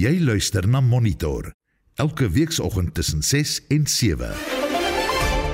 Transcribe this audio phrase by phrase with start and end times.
[0.00, 1.50] Jy luister na Monitor
[2.00, 4.30] elke weekoggend tussen 6 en 7.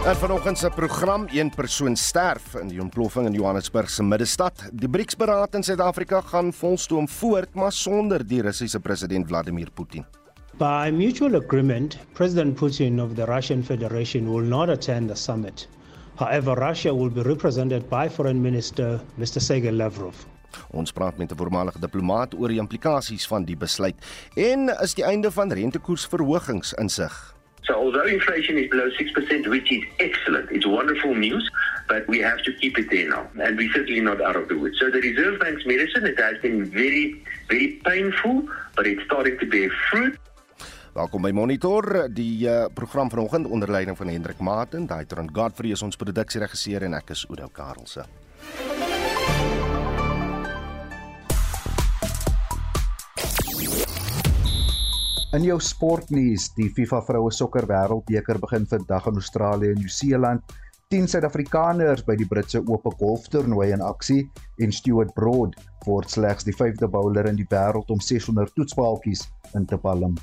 [0.07, 4.63] En vanoggend se program een persoon sterf in die ontploffing in Johannesburg se middestad.
[4.73, 10.07] Die BRICS-beraad in Suid-Afrika gaan volstoom voort, maar sonder die Russiese president Vladimir Putin.
[10.59, 15.69] By mutual agreement, President Putin of the Russian Federation will not attend the summit.
[16.15, 19.41] However, Russia will be represented by Foreign Minister Mr.
[19.41, 20.15] Sergei Lavrov.
[20.71, 23.97] Ons praat met 'n voormalige diplomaat oor die implikasies van die besluit
[24.35, 27.37] en is die einde van rentekoersverhogings insig.
[27.67, 31.51] So although inflation is below 6%, which is excellent, it's wonderful news,
[31.89, 33.27] but we have to keep it there now.
[33.43, 34.79] And we're certainly not out of the woods.
[34.79, 39.47] So the Reserve Bank's medicine, it has been very, very painful, but it's starting to
[39.47, 40.15] bear fruit.
[40.97, 45.83] Welkom by Monitor, die uh, program vanoggend onder leiding van Hendrik Martin, Daitron Godfrey is
[45.83, 48.07] ons produksieregisseur en ek is Oudo Karelse.
[55.37, 60.55] In jou sportnuus, die FIFA vroue sokker wêreldbeker begin vandag in Australië en Nieu-Seeland.
[60.95, 64.23] 10 Suid-Afrikaners by die Britse Ope golftoernooi in aksie
[64.65, 69.27] en Stuart Broad word slegs die 5de bowler in die wêreld om 600 toetspaaltjies
[69.59, 70.17] in te palm.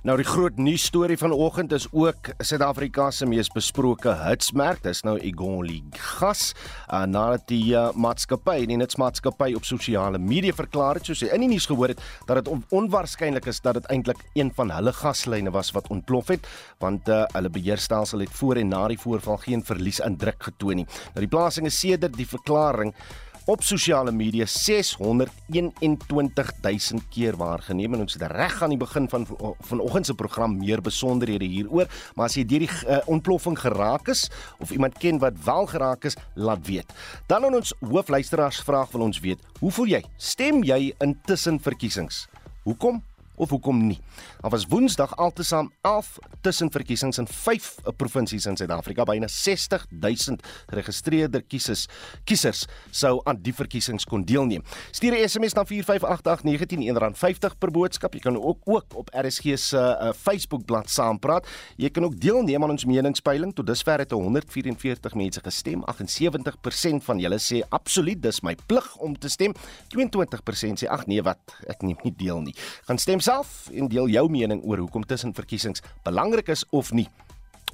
[0.00, 5.18] Nou die groot nuus storie vanoggend is ook Suid-Afrika se mees besproke hitsmerk, dis nou
[5.20, 6.54] Egoli gas,
[6.86, 11.44] uh, nadat die uh, maatskappy, die netsmaatskappy op sosiale media verklaar het, soos hy in
[11.44, 14.96] die nuus gehoor het, dat dit on onwaarskynlik is dat dit eintlik een van hulle
[14.96, 16.48] gaslyne was wat ontplof het,
[16.80, 20.80] want uh, hulle beheerstelsel het voor en na die voorval geen verlies in druk getoon
[20.80, 20.88] nie.
[21.12, 22.96] Nou die plasing is sedert die verklaring
[23.44, 27.94] op sosiale media 621000 keer waargeneem.
[27.94, 29.26] En ons het reg aan die begin van
[29.60, 31.86] vanoggend se program meer besonderhede hieroor.
[32.14, 36.04] Maar as jy deur die uh, ontploffing geraak is of iemand ken wat wel geraak
[36.04, 36.92] is laat weet.
[37.26, 40.04] Dan aan ons hoofluisteraars vraag wil ons weet hoe voel jy?
[40.16, 42.28] Stem jy intussen verkiesings?
[42.64, 43.02] Hoekom
[43.40, 43.98] of hoekom nie.
[44.40, 49.04] Daar was Woensdag altesaam 11 tussenverkiesings in 5 provinsies in Suid-Afrika.
[49.08, 51.86] Byna 60000 geregistreerde kiesers
[52.24, 54.64] kiesers sou aan die verkiesings kon deelneem.
[54.90, 58.14] Stuur 'n SMS na 4588919 R50 per boodskap.
[58.14, 61.46] Jy kan ook ook op RSG se uh, Facebookblad saampraat.
[61.76, 63.54] Jy kan ook deelneem aan ons meningspeiling.
[63.54, 65.82] Tot dusver het 144 mense gestem.
[65.84, 69.54] 78% van julle sê absoluut dis my plig om te stem.
[69.96, 72.54] 22% sê ag nee wat, ek neem nie deel nie.
[72.88, 77.06] Gaan stem self en deel jou mening oor hoekom tussen verkiesings belangrik is of nie.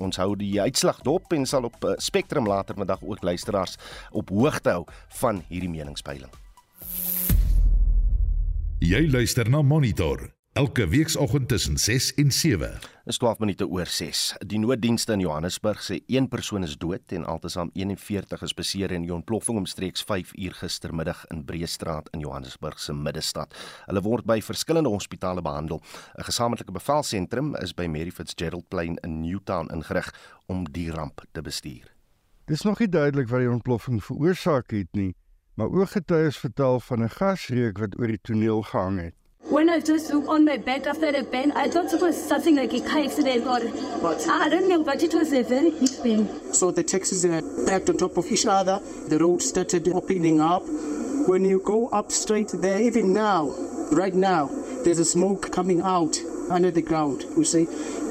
[0.02, 3.78] Ons hou die uitslag dop en sal op eh, Spectrum later vandag ook luisteraars
[4.12, 4.84] op hoogte hou
[5.22, 6.32] van hierdie meningspeiling.
[8.84, 12.78] Jy luister na Monitor elke weekoggend tussen 6 en 7.
[13.04, 14.34] Dis 12 minute oor 6.
[14.46, 19.04] Die nooddienste in Johannesburg sê een persoon is dood en altesaam 41 is beseer in
[19.04, 23.52] die ontploffing omstreeks 5 uur gistermiddag in Breestraat in Johannesburg se middestad.
[23.84, 25.82] Hulle word by verskillende hospitale behandel.
[26.16, 30.08] 'n Gesamentlike bevelsentrum is by Mary Fitzgerald Plain in Newtown ingerig
[30.46, 31.92] om die ramp te bestuur.
[32.46, 35.14] Dis nog nie duidelik wat die ontploffing veroorsaak het nie,
[35.54, 39.14] maar ooggetuies vertel van 'n gasreuk wat oor die toneel gehang het.
[39.56, 42.56] When I just looked on my bed after the pain, I thought it was something
[42.56, 43.60] like a car accident or
[44.02, 44.28] what?
[44.28, 46.52] I don't know, but it was a very big pain.
[46.52, 48.80] So the taxis are packed on top of each other.
[49.08, 50.62] The road started opening up.
[51.26, 53.54] When you go up straight there, even now,
[53.92, 54.50] right now,
[54.84, 56.18] there's a smoke coming out
[56.50, 57.22] under the ground.
[57.34, 57.66] You see,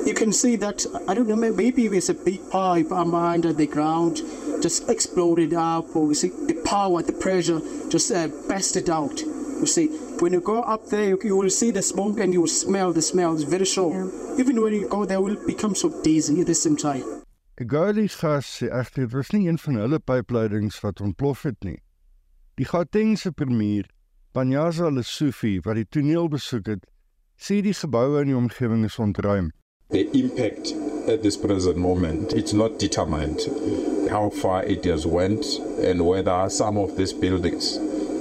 [0.07, 0.83] you can see that.
[1.07, 4.17] I don't know, maybe there's a big pipe under the ground,
[4.63, 8.29] just exploded up, or you see the power, the pressure, just uh,
[8.91, 9.21] out.
[9.21, 9.87] You see,
[10.21, 12.93] when you go up there, you, you will see the smoke and you will smell
[12.93, 13.33] the smell.
[13.33, 13.93] It's very strong.
[13.93, 14.39] Yeah.
[14.39, 17.03] Even when you go there, will become so dizzy at the same time.
[17.57, 21.77] Egali gas sê egter dit was nie een van hulle pypleidings wat ontplof het nie.
[22.59, 23.87] Die Gautengse premier,
[24.35, 26.83] Panyaza Lesufi, wat die toneel besoek het,
[27.39, 29.53] sê die geboue in die omgewing is ontruim.
[29.95, 30.73] The impact
[31.07, 33.47] at this present moment it's not determined
[34.09, 35.45] how far it has went
[35.79, 37.77] and whether some of these buildings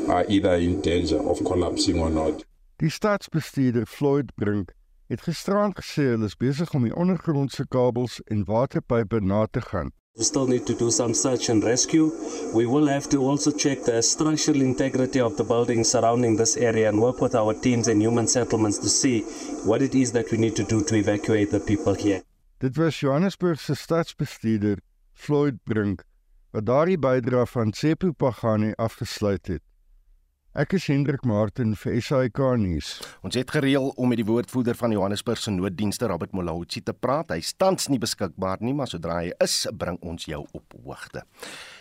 [0.08, 2.44] are either in danger of collapsing or not.
[2.76, 4.72] Die staatsbestuurder Floyd Brink
[5.06, 9.92] het gisterand gesê hulle is besig om die ondergrondse kabels en waterpype na te gaan.
[10.16, 12.12] We still need to do some search and rescue.
[12.54, 16.88] We will have to also check the structural integrity of the buildings surrounding this area
[16.88, 19.22] and work with our teams and human settlements to see
[19.64, 22.22] what it is that we need to do to evacuate the people here.
[22.58, 24.78] Dit was Johannesburg se staatsbestuurder
[25.12, 26.04] Floyd Brink
[26.54, 29.62] wat daardie bydrae van Tsepo Pagani afgesluit het.
[30.54, 32.92] Ek is Hendrik Martin vir SAK nuus.
[33.26, 37.32] Ons het gereël om met die woordvoerder van Johannesburg se nooddienste Robert Molahutsi te praat.
[37.34, 41.24] Hy tans nie beskikbaar nie, maar sodra hy is, bring ons jou op hoogte.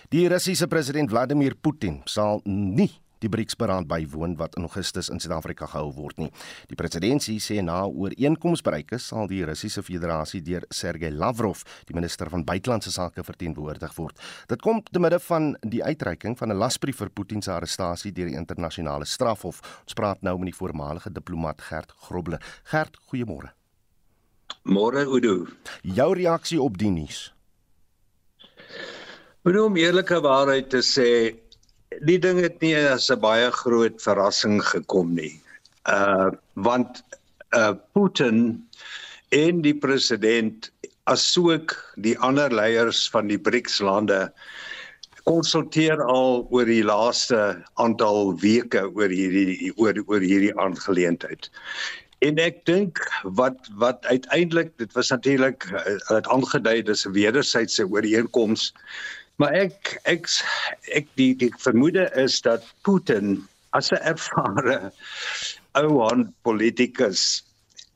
[0.09, 2.89] Die Russiese president Vladimir Putin sal nie
[3.23, 6.29] die BRICS-beraad bywoon wat in Augustus in Suid-Afrika gehou word nie.
[6.69, 11.95] Die presidentsie sê na ooreenkoms bereik is, sal die Russiese Federasie deur Sergey Lavrov, die
[11.97, 14.19] minister van buitelandse sake, verteenwoordig word.
[14.51, 18.27] Dit kom te midde van die uitreiking van 'n lasbrief vir Putin se arrestasie deur
[18.27, 19.61] die internasionale strafhof.
[19.83, 22.41] Ons praat nou met die voormalige diplomaat Gert Grobler.
[22.63, 23.53] Gert, goeiemôre.
[24.63, 25.47] Môre Udo.
[25.81, 27.33] Jou reaksie op die nuus?
[29.43, 31.35] Bedoel om eerlike waarheid te sê,
[32.01, 35.39] die ding het nie as 'n baie groot verrassing gekom nie.
[35.85, 37.03] Uh want
[37.55, 38.61] uh Putin
[39.29, 40.71] en die president
[41.03, 44.31] asook die ander leiers van die BRICS lande
[45.23, 47.39] konsulteer al oor die laaste
[47.79, 51.49] aantal weke oor hierdie oor oor hierdie aangeleentheid.
[52.23, 52.99] En ek dink
[53.39, 58.71] wat wat uiteindelik dit was natuurlik uh, het aangedui dis 'n wederwysige ooreenkoms
[59.43, 60.27] Maar ek ek
[60.95, 63.41] ek die die vermoede is dat Putin
[63.75, 64.77] as 'n ervare
[65.75, 67.43] ouan politikus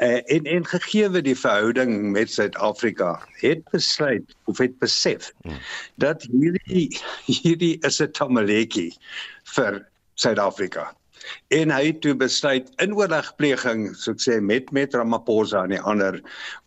[0.03, 5.63] uh, en en gegee die verhouding met Suid-Afrika het besluit of het besef hmm.
[6.03, 6.99] dat hierdie
[7.31, 8.91] hierdie is 'n tamaletjie
[9.55, 9.79] vir
[10.19, 10.91] Suid-Afrika
[11.55, 15.81] en hy het toe besluit in oorlegpleging so ek sê met met Ramaphosa en die
[15.81, 16.19] ander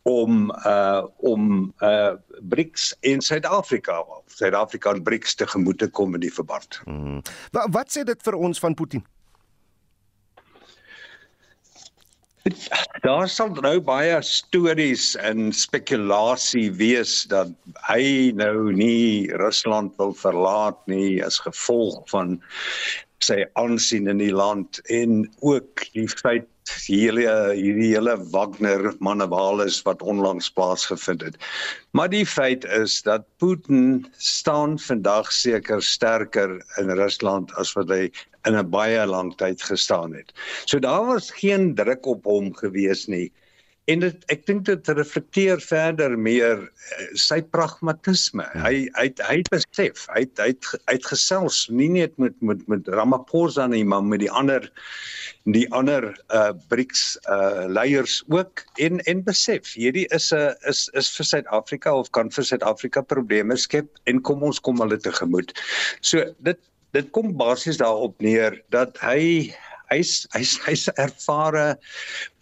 [0.08, 2.16] om uh om uh
[2.52, 4.00] BRICS in Suid-Afrika
[4.40, 6.80] Suid-Afrika en BRICS te gemoed te kom in die verband.
[6.84, 7.22] Hmm.
[7.56, 9.04] Wat wat sê dit vir ons van Putin?
[13.04, 17.52] Daar sal nou baie stories en spekulasie wees dat
[17.84, 22.38] hy nou nie Rusland wil verlaat nie as gevolg van
[23.24, 26.48] sy aansien in die land en ook die feit
[26.86, 27.26] hierdie
[27.56, 31.38] hierdie hele Wagner manewales wat onlangs plaasgevind het.
[31.96, 38.10] Maar die feit is dat Putin staan vandag seker sterker in Rusland as wat hy
[38.46, 40.32] in 'n baie lang tyd gestaan het.
[40.64, 43.32] So daar was geen druk op hom gewees nie
[43.90, 48.46] en dit ek dink dit reflekteer verder meer uh, sy pragmatisme.
[48.54, 48.62] Ja.
[48.66, 52.88] Hy hy hy het besef, hy het hy het uitgesels nie net met met met
[52.90, 54.68] Ramaphosa nie, maar met die ander
[55.48, 61.10] die ander uh BRICS uh leiers ook en en besef hierdie is 'n is is
[61.16, 65.56] vir Suid-Afrika of kan vir Suid-Afrika probleme skep en kom ons kom hulle tegemoet.
[66.00, 66.60] So dit
[66.92, 69.54] dit kom basies daarop neer dat hy
[69.90, 71.76] hy's hy's hy's 'n ervare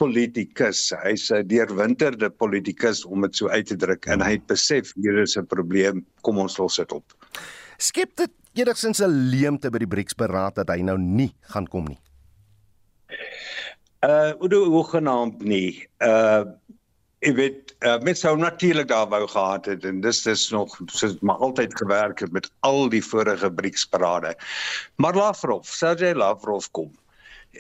[0.01, 0.93] politikus.
[1.05, 5.19] Hy's 'n deurwinterde politikus om dit so uit te druk en hy het besef hier
[5.23, 6.05] is 'n probleem.
[6.23, 7.05] Kom ons los dit op.
[7.79, 11.87] Skep dit enigsins 'n leemte by die BRICS beraad dat hy nou nie gaan kom
[11.87, 12.01] nie.
[14.05, 15.87] Uh Udo hoegenaamd nie.
[16.01, 16.45] Uh
[17.21, 21.17] ek weet uh, met sou natuurlik daar wou gehad het en dis dis nog soos
[21.21, 24.37] maar altyd gewerk het met al die vorige BRICS berade.
[24.97, 26.93] Maar Lavrov, Sergey Lavrov kom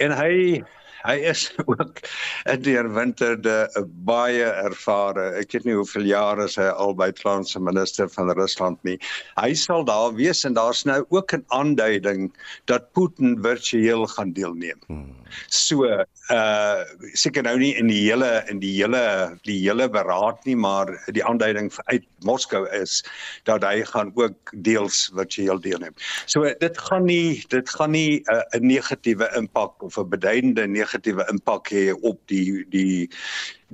[0.01, 0.65] en hy
[1.09, 2.01] hy is ook
[2.45, 5.33] 'n deurwinterde 'n baie ervare.
[5.41, 8.99] Ek weet nie hoeveel jare hy al by Franse minister van Rusland nie.
[9.41, 12.33] Hy sal daar wees en daar's nou ook 'n aanduiding
[12.67, 14.81] dat Putin virtueel gaan deelneem.
[14.87, 15.15] Hmm.
[15.49, 20.57] So, uh seker nou nie in die hele in die hele die hele beraad nie,
[20.57, 23.05] maar die aanduiding uit Moskou is
[23.45, 25.95] dat hy gaan ook deels virtueel deelneem.
[26.27, 30.98] So dit gaan nie dit gaan nie 'n uh, negatiewe impak of 'n beduidende negatiewe
[31.07, 33.09] impak hê op die die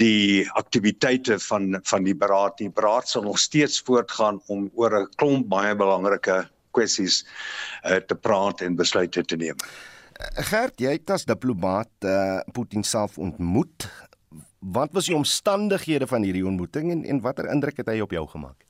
[0.00, 2.59] die aktiwiteite van van die beraad.
[2.59, 7.25] Die beraad sal nog steeds voortgaan om oor 'n klomp baie belangrike kwessies
[7.85, 9.57] uh, te praat en besluite te neem.
[10.50, 13.88] Gert, jy het as diplomaat uh, Putin self ontmoet.
[14.59, 18.26] Wat was die omstandighede van hierdie ontmoeting en en watter indruk het hy op jou
[18.28, 18.64] gemaak?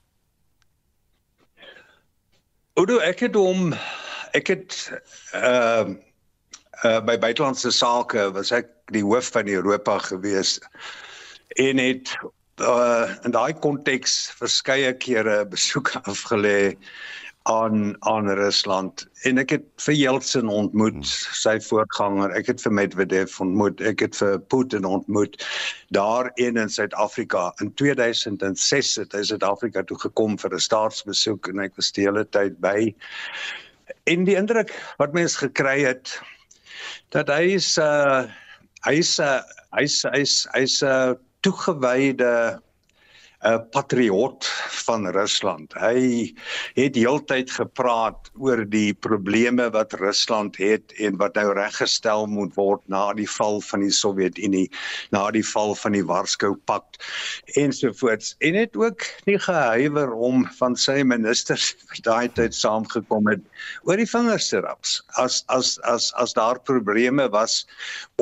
[2.74, 3.72] Oudo, ek het hom
[4.34, 4.80] ek het
[5.32, 6.02] ehm uh,
[6.82, 10.58] uh, by buitelandse sake was ek die hoof van Europa gewees
[11.60, 12.14] en het
[12.60, 16.74] uh, in daai konteks verskeie kere besoeke afgelê
[17.44, 19.04] aan aan Rusland.
[19.28, 21.34] En ek het vir Yeltsin ontmoet hmm.
[21.36, 22.32] sy voorganger.
[22.32, 23.82] Ek het vir Medvedev ontmoet.
[23.84, 25.36] Ek het vir Putin ontmoet
[25.92, 27.50] daar in in Suid-Afrika.
[27.60, 32.24] In 2006 het hy Suid-Afrika toe gekom vir 'n staatsbesoek en ek was die hele
[32.24, 32.94] tyd by.
[34.08, 36.16] En die indruk wat mens gekry het
[37.14, 38.26] dat hy is uh,
[38.88, 39.42] hy's 'n uh,
[39.78, 41.14] hy's hy's hy's 'n uh,
[41.46, 42.32] toegewyde
[43.44, 44.46] 'n patriot
[44.84, 45.74] van Rusland.
[45.76, 46.32] Hy
[46.74, 52.80] het heeltyd gepraat oor die probleme wat Rusland het en wat nou reggestel moet word
[52.88, 54.70] na die val van die Sowjetunie,
[55.12, 57.04] na die val van die Warskau-pakt
[57.60, 58.34] ensovoorts.
[58.40, 61.74] En het ook nie gehuiwer om van sy ministers
[62.06, 63.44] daai tyd saamgekom het
[63.84, 65.02] oor die vingers te raps.
[65.20, 67.66] As as as as daar probleme was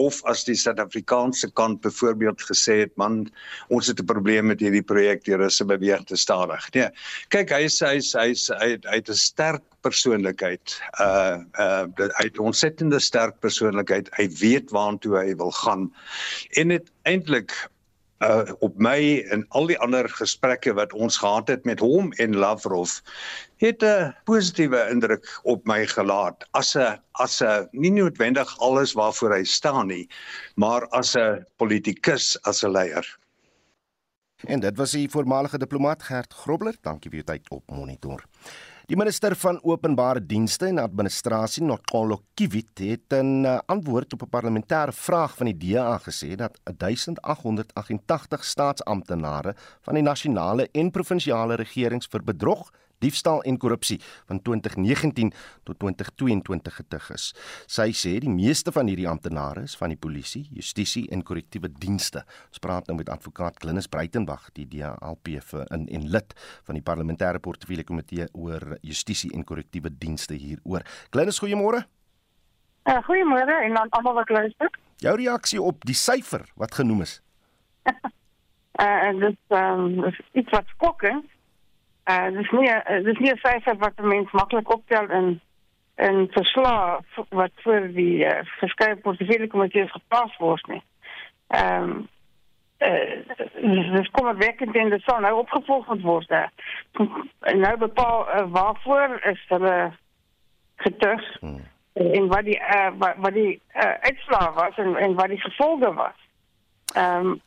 [0.01, 3.27] of as die Suid-Afrikaanse kant byvoorbeeld gesê het man
[3.69, 6.71] ons het 'n probleem met hierdie projek die russe beweeg te stadig.
[6.75, 6.89] Nee.
[7.29, 10.81] Kyk, hy is hy is hy is hy het 'n sterk persoonlikheid.
[11.01, 14.09] Uh uh hy het 'n ontsettende sterk persoonlikheid.
[14.17, 15.93] Hy weet waartoe hy wil gaan.
[16.57, 17.53] En dit eintlik
[18.23, 22.37] uh op my en al die ander gesprekke wat ons gehad het met hom en
[22.37, 22.99] Lavrov
[23.63, 29.35] het 'n positiewe indruk op my gelaat as 'n as 'n nie noodwendig alles waarvoor
[29.35, 30.09] hy staan nie
[30.55, 33.19] maar as 'n politikus as 'n leier
[34.43, 36.77] En dit was die voormalige diplomaat Gert Grobler.
[36.81, 38.25] Dankie vir u tyd op Monitor.
[38.93, 44.29] Die minister van Openbare Dienste en Administrasie, Nokolo Kivit, het 'n uh, antwoord op 'n
[44.29, 52.07] parlementêre vraag van die DA gesê dat 1888 staatsamptenare van die nasionale en provinsiale regerings
[52.07, 52.71] vir bedrog
[53.03, 53.99] diefstal en korrupsie
[54.31, 55.33] van 2019
[55.67, 57.29] tot 2022 getuig is.
[57.67, 62.25] Sy sê die meeste van hierdie amptenare is van die polisie, justisie en korrektiewe dienste.
[62.53, 65.35] Ons praat nou met advokaat Glinus Breitenberg, die DALP
[65.73, 66.35] in en lid
[66.67, 70.87] van die parlementêre portefeulje komitee oor justisie en korrektiewe dienste hieroor.
[71.11, 71.85] Glinus, goeiemôre.
[72.83, 74.71] Uh, goeiemôre en aan almal wat luister.
[75.03, 77.21] Jou reaksie op die syfer wat genoem is?
[78.83, 81.29] uh, dit um, is iets wat skokkend
[82.11, 85.41] Uh dis nie uh, dis nie 'n syfer wat 'n mens maklik optel in
[85.97, 90.83] in verslae wat vir die uh, verskeie portefeulje komitees geplaas word nie.
[91.49, 92.09] Ehm um,
[92.79, 96.31] uh, dis kom werkend in die son nou opgevolg moet word.
[97.41, 99.93] En nou bepaal uh, waarvoor is hulle
[100.77, 101.63] getuig hmm.
[101.95, 105.95] en wat die uh, wat, wat die uh, uitslae was en en wat die gevolge
[105.95, 106.19] was.
[106.95, 107.41] Ehm um,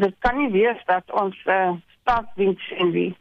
[0.00, 3.16] dit kan nie wees dat ons uh, staatsdiens en die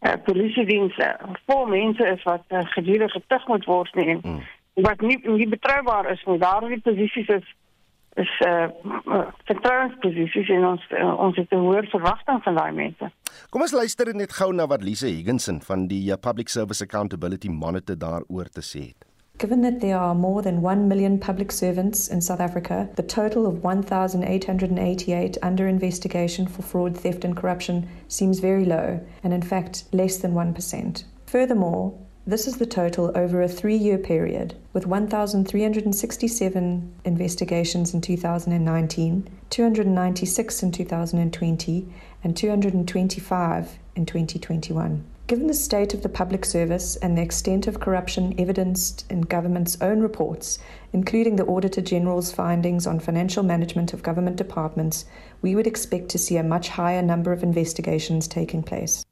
[0.00, 4.42] uh, polisiedienste vol mense is wat uh, gedurig getug moet word nie en mm.
[4.86, 6.38] wat nie nie betroubaar is nie.
[6.38, 7.54] Daardie posisies is
[8.16, 8.68] is eh
[9.06, 13.10] uh, vertrouensposisies en ons uh, ons het 'n hoër verwagting van daai mense.
[13.50, 17.98] Kom ons luister net gou na wat Lise Higginson van die Public Service Accountability Monitor
[17.98, 19.15] daaroor te sê het.
[19.38, 23.46] Given that there are more than 1 million public servants in South Africa, the total
[23.46, 29.84] of 1,888 under investigation for fraud, theft, and corruption seems very low, and in fact,
[29.92, 31.04] less than 1%.
[31.26, 31.92] Furthermore,
[32.26, 40.62] this is the total over a three year period, with 1,367 investigations in 2019, 296
[40.62, 41.88] in 2020,
[42.24, 45.04] and 225 in 2021.
[45.26, 49.76] Given the state of the public service and the extent of corruption evidenced in government's
[49.80, 50.60] own reports,
[50.92, 55.04] including the Auditor General's findings on financial management of government departments,
[55.42, 59.04] we would expect to see a much higher number of investigations taking place.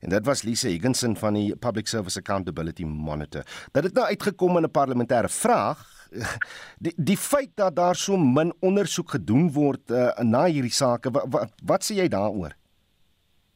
[0.00, 3.42] En dit was Lise Higginson van die Public Service Accountability Monitor.
[3.70, 6.08] Dat dit nou uitgekom in 'n parlementêre vraag,
[6.84, 11.24] die die feit dat daar so min ondersoek gedoen word uh, na hierdie sake, wat,
[11.28, 12.52] wat, wat sê jy daaroor?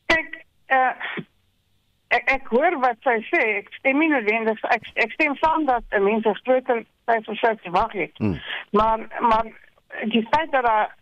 [0.07, 1.25] Kyk, uh
[2.09, 3.43] ek ek hoor wat sy sê.
[3.63, 8.15] Ek stem nie noodwendig ek ek stem saam dat mense groter sy wag het.
[8.19, 8.39] Hmm.
[8.71, 9.51] Maar maar
[10.13, 10.95] die feit dat daar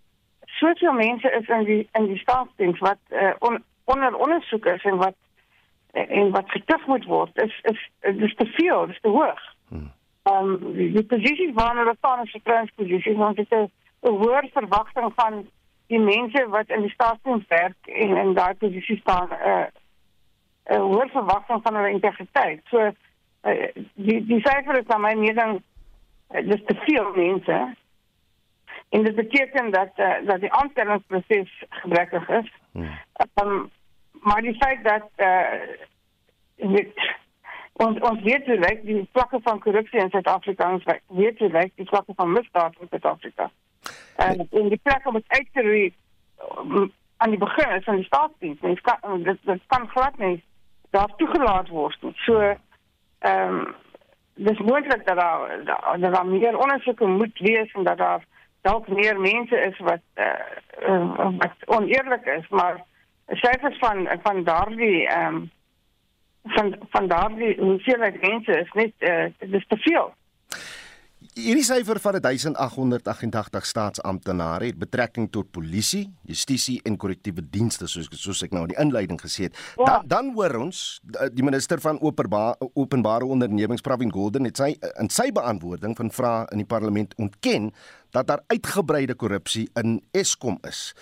[0.59, 4.97] soveel mense is in die in die staatsdiens wat uh, on, onder ondersoek is en
[4.97, 5.15] wat
[5.93, 7.81] en wat getuig moet word is is
[8.19, 9.43] dis te veel, dis te hoog.
[9.69, 9.91] Hmm.
[10.23, 13.69] Um die, die posisie van hulle staan in vertrouensposisie want dit is
[14.03, 15.47] 'n hoër verwagting van
[15.87, 19.84] die mense wat in die staatsdiens werk en in daai posisie staan uh, 'n
[20.71, 22.61] uh, hoër verwagting van hulle integriteit.
[22.71, 25.63] So uh, die die syfer is aan my mening
[26.35, 27.59] uh, dis te veel mense.
[28.89, 32.53] En dit beteken dat uh, dat die aanstellingsproses gebrekkig is.
[32.73, 32.99] Hmm.
[33.43, 33.71] Um,
[34.13, 35.61] maar die feit dat uh,
[36.57, 37.13] dit
[37.73, 41.73] ons ons weet hoe lyk die vlakke van korrupsie in Suid-Afrika ons weet hoe lyk
[41.75, 43.51] die vlakke van misdaad in Suid-Afrika.
[44.17, 45.95] En in die plek om dit uit te roei
[46.59, 50.43] um, aan die begin van die staatsdiens, mens kan dit dit kan glad nie
[50.95, 51.99] daar toegelaat word.
[52.27, 53.75] So ehm um,
[54.35, 55.65] dis moontlik dat daar
[56.01, 58.25] dat daar meer ondersoeke moet wees en dat daar
[58.61, 60.27] dalk meer mense is wat uh,
[60.89, 62.83] uh, wat oneerlik is, maar
[63.29, 65.51] syfers van van daardie ehm um,
[66.43, 70.15] van van daardie hoeveelheid mense is net uh, dis te veel.
[71.35, 78.43] Hierdie syfer van 1888 staatsamptenare het betrekking tot polisie, justisie en korrektiewe dienste soos soos
[78.47, 79.57] ek nou in die inleiding gesê het.
[79.75, 79.97] Ja.
[80.07, 81.01] Dan dan hoor ons
[81.35, 86.45] die minister van openbare openbare ondernemings Pravin Gordhan het sy in sy beantwoording van vrae
[86.55, 87.73] in die parlement ontken
[88.15, 90.93] dat daar uitgebreide korrupsie in Eskom is.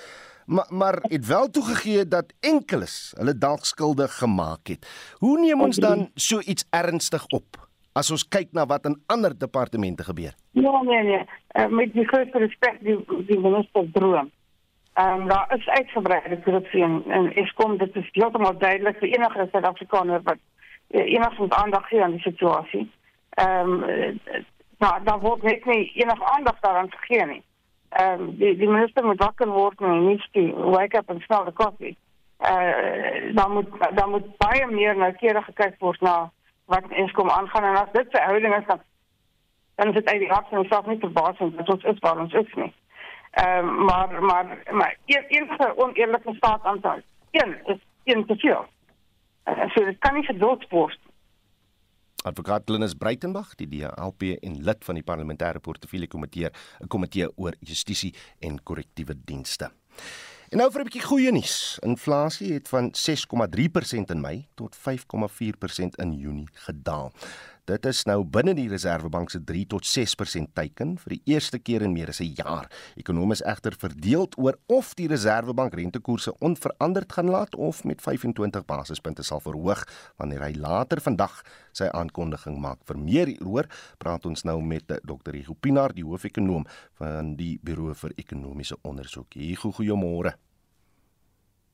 [0.47, 4.89] Maar maar het wel toegegee dat enkeles hulle dalk skuldig gemaak het.
[5.21, 7.61] Hoe neem ons dan so iets ernstig op?
[7.93, 10.33] As ons kyk na wat in ander departemente gebeur.
[10.51, 11.25] Ja, nee nee,
[11.59, 12.97] uh, met die grootste respek die
[13.29, 14.31] die minister droom.
[14.95, 19.49] Ehm um, daar is uitgebreide korrupsie en, en Eskom dit is heeltemal duidelik vir enige
[19.53, 20.41] Suid-Afrikaner wat
[20.91, 22.91] uh, enigstens aandag gee aan die situasie.
[23.31, 24.21] Ehm um,
[24.79, 27.43] nou daar word net nie enige aandag daaraan gegee nie.
[27.89, 31.45] Ehm um, die die minister moet wakker word en nie die wake up and smell
[31.45, 31.97] the coffee.
[32.37, 36.31] Eh uh, dan moet dan moet baie meer noukeurig gekyk word na
[36.65, 38.81] wat eens kom aangaan en as dit verhouding is dan
[39.75, 42.33] dan is dit uit die hart van onsself nie verbasend dat ons is waar ons
[42.33, 42.75] is nie.
[43.31, 47.01] Ehm um, maar maar maar een enige oneerlike staat aantal.
[47.31, 48.67] Een is een te veel.
[49.45, 50.99] Uh, so dit kan nie geduld word.
[52.23, 56.51] Advokaat Linus Breitenberg, die DLP en lid van die parlementêre portefeulje komitee,
[56.81, 59.71] 'n komitee oor justisie en korrektiewe dienste.
[60.53, 61.79] En nou vir 'n bietjie goeie nuus.
[61.81, 67.13] Inflasie het van 6,3% in Mei tot 5,4% in Junie gedaal.
[67.63, 71.85] Dit is nou binne die Reserwebank se 3 tot 6% teiken vir die eerste keer
[71.87, 72.67] in meer as 'n jaar.
[72.99, 79.23] Ekonomies egter verdeeld oor of die Reserwebank rentekoerse onveranderd gaan laat of met 25 basispunte
[79.23, 81.43] sal verhoog wanneer hy later vandag
[81.73, 82.79] sy aankondiging maak.
[82.85, 83.67] Vir meer hieroor
[83.99, 85.33] praat ons nou met Dr.
[85.33, 86.67] Hugo Pinaar, die hoofekonoom
[86.99, 89.35] van die Buro vir Ekonomiese Onderzoek.
[89.35, 90.35] Hugo, goeiemôre.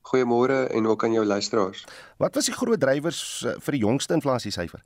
[0.01, 1.85] Goeiemôre en ook aan jou luisteraars.
[2.17, 4.83] Wat was die groot drywers eh, vir die jongste inflasiessyfer?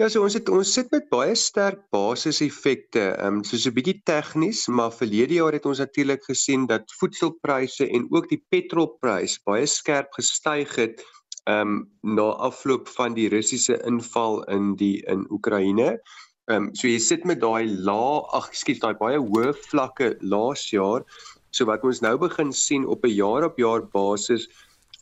[0.00, 3.02] Ja, so ons het ons sit met baie sterk basiseffekte.
[3.20, 7.84] Ehm um, soos 'n bietjie tegnies, maar verlede jaar het ons natuurlik gesien dat voedselpryse
[7.84, 11.04] en ook die petrolprys baie skerp gestyg het
[11.44, 15.90] ehm um, na afloop van die Russiese inval in die in Oekraïne.
[16.48, 20.64] Ehm um, so jy sit met daai lae, ag ekskuus, daai baie hoë vlakke laas
[20.72, 21.04] jaar.
[21.52, 24.48] So wat ons nou begin sien op 'n jaar op jaar basis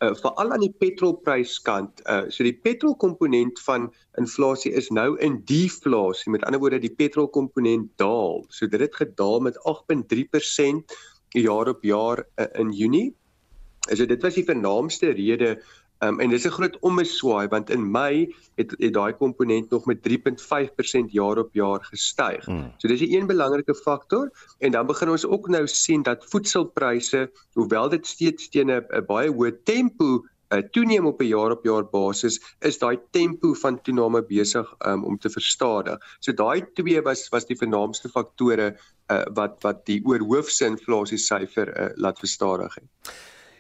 [0.01, 2.03] uh, veral aan die petrolpryskant.
[2.07, 3.89] Uh so die petrolkomponent van
[4.21, 6.33] inflasie is nou in deflasie.
[6.33, 8.45] Met ander woorde die petrolkomponent daal.
[8.49, 10.97] So dit het gedaal met 8.3%
[11.37, 13.15] jaar op jaar uh, in Junie.
[13.89, 15.59] So dit was die vernaamste rede
[16.01, 20.03] Um, en dis 'n groot ommeswaai want in Mei het het daai komponent nog met
[20.03, 22.47] 3.5% jaar op jaar gestyg.
[22.47, 22.73] Mm.
[22.77, 27.31] So dis 'n een belangrike faktor en dan begin ons ook nou sien dat voedselpryse,
[27.53, 31.85] hoewel dit steeds teen 'n baie hoë tempo uh, toeneem op 'n jaar op jaar
[31.85, 35.99] basis, is daai tempo van toename besig um, om te verstadig.
[36.19, 38.77] So daai twee was was die vernaamste faktore
[39.11, 43.13] uh, wat wat die oorhoofse inflasie syfer uh, laat verstadig het.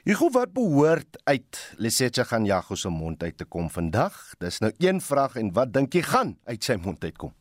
[0.08, 4.14] Hugo wat behoort uit Lesetja gaan Jago se mond uit te kom vandag?
[4.40, 7.34] Dis nou een vraag en wat dink jy gaan uit sy mond uitkom?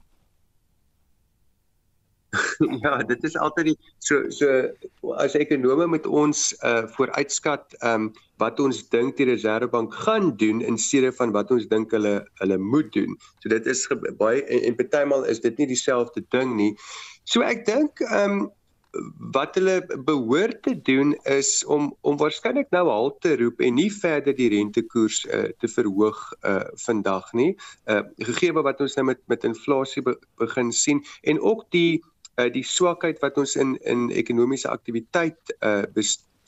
[2.84, 8.10] ja, dit is altyd die so so as ekonome met ons uh vooruitskat um,
[8.43, 12.60] wat ons dink die Reserwebank gaan doen in steede van wat ons dink hulle hulle
[12.60, 13.15] moet doen.
[13.39, 13.88] So dit is
[14.19, 16.73] baie en, en partymal is dit nie dieselfde ding nie.
[17.23, 18.49] So ek dink um,
[19.33, 23.89] wat hulle behoort te doen is om om waarskynlik nou al te roep en nie
[23.93, 27.53] verder die rentekoers uh, te verhoog uh, vandag nie.
[27.86, 32.03] Uh, gegee wat ons nou met met inflasie be, begin sien en ook die
[32.38, 35.83] uh, die swakheid wat ons in in ekonomiese aktiwiteit uh,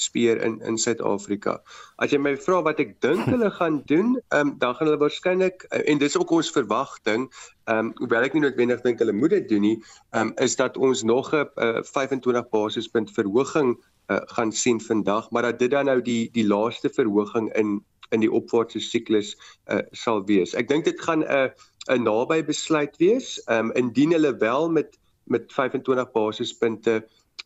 [0.01, 1.59] speer in in Suid-Afrika.
[1.97, 5.01] As jy my vra wat ek dink hulle gaan doen, ehm um, dan gaan hulle
[5.01, 7.27] waarskynlik uh, en dis ook ons verwagting,
[7.67, 9.77] ehm um, hoewel ek nie noodwendig dink hulle moet dit doen nie,
[10.15, 13.75] ehm um, is dat ons nog 'n uh, 25 basispunt verhoging
[14.09, 17.79] uh, gaan sien vandag, maar dat dit dan nou die die laaste verhoging in
[18.11, 19.35] in die opwaartse siklus
[19.69, 20.55] uh, sal wees.
[20.57, 21.49] Ek dink dit gaan 'n uh,
[21.89, 24.97] 'n naby besluit wees, ehm um, indien hulle wel met
[25.29, 27.05] met 25 basispunte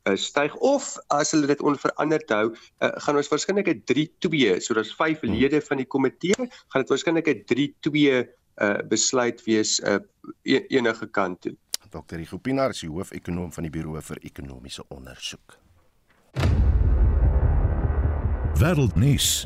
[0.10, 4.74] uh, styg of as hulle dit onveranderd hou, uh, gaan ons waarskynlik 'n 3-2, so
[4.74, 5.36] daar's 5 hmm.
[5.36, 6.36] lede van die komitee,
[6.68, 8.24] gaan dit waarskynlik 'n 3-2
[8.62, 10.00] uh, besluit wees uh,
[10.44, 11.56] enige kant toe.
[11.94, 12.16] Dr.
[12.16, 15.60] Rico Pinaar is die hoofekonoom van die Buro vir Ekonomiese Onderzoek.
[18.58, 19.46] Wêreldnuus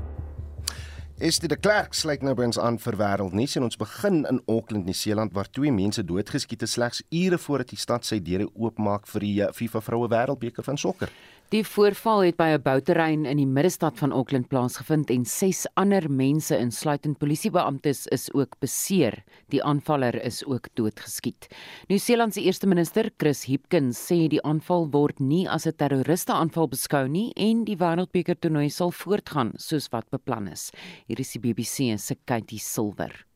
[1.18, 4.86] Estie de Klerk sluit nou by ons aan vir wêreldnuus en ons begin in Auckland,
[4.86, 9.26] Nieu-Seeland waar twee mense doodgeskiet is slegs ure voordat die stad sy deure oopmaak vir
[9.26, 11.10] die eh, FIFA Vroue Wêreldbeker van sokker.
[11.48, 16.12] Die voorval het by 'n bouterrein in die middestad van Auckland plaasgevind en ses ander
[16.12, 19.24] mense insluitend polisiebeamptes is ook beseer.
[19.48, 21.48] Die aanvaller is ook doodgeskiet.
[21.88, 27.08] Nieu-Seeland se eerste minister, Chris Hipkins, sê die aanval word nie as 'n terroristeaanval beskou
[27.08, 30.72] nie en die wêreldbeker toernooi sal voortgaan soos wat beplan is.
[31.08, 33.27] Hier is die BBC se Katie Silver.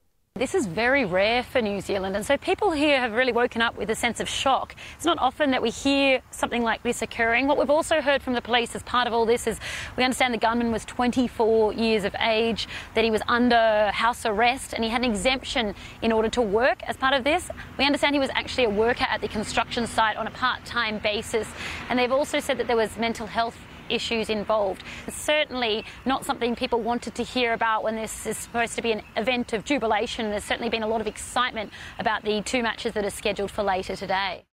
[0.41, 3.77] This is very rare for New Zealand, and so people here have really woken up
[3.77, 4.73] with a sense of shock.
[4.95, 7.45] It's not often that we hear something like this occurring.
[7.45, 9.59] What we've also heard from the police as part of all this is
[9.97, 14.73] we understand the gunman was 24 years of age, that he was under house arrest,
[14.73, 17.51] and he had an exemption in order to work as part of this.
[17.77, 20.97] We understand he was actually a worker at the construction site on a part time
[20.97, 21.47] basis,
[21.87, 23.57] and they've also said that there was mental health
[23.91, 24.84] issues involved.
[25.08, 28.91] It's certainly not something people wanted to hear about when this is supposed to be
[28.91, 30.30] an event of jubilation.
[30.30, 33.63] There's certainly been a lot of excitement about the two matches that are scheduled for
[33.63, 34.45] later today.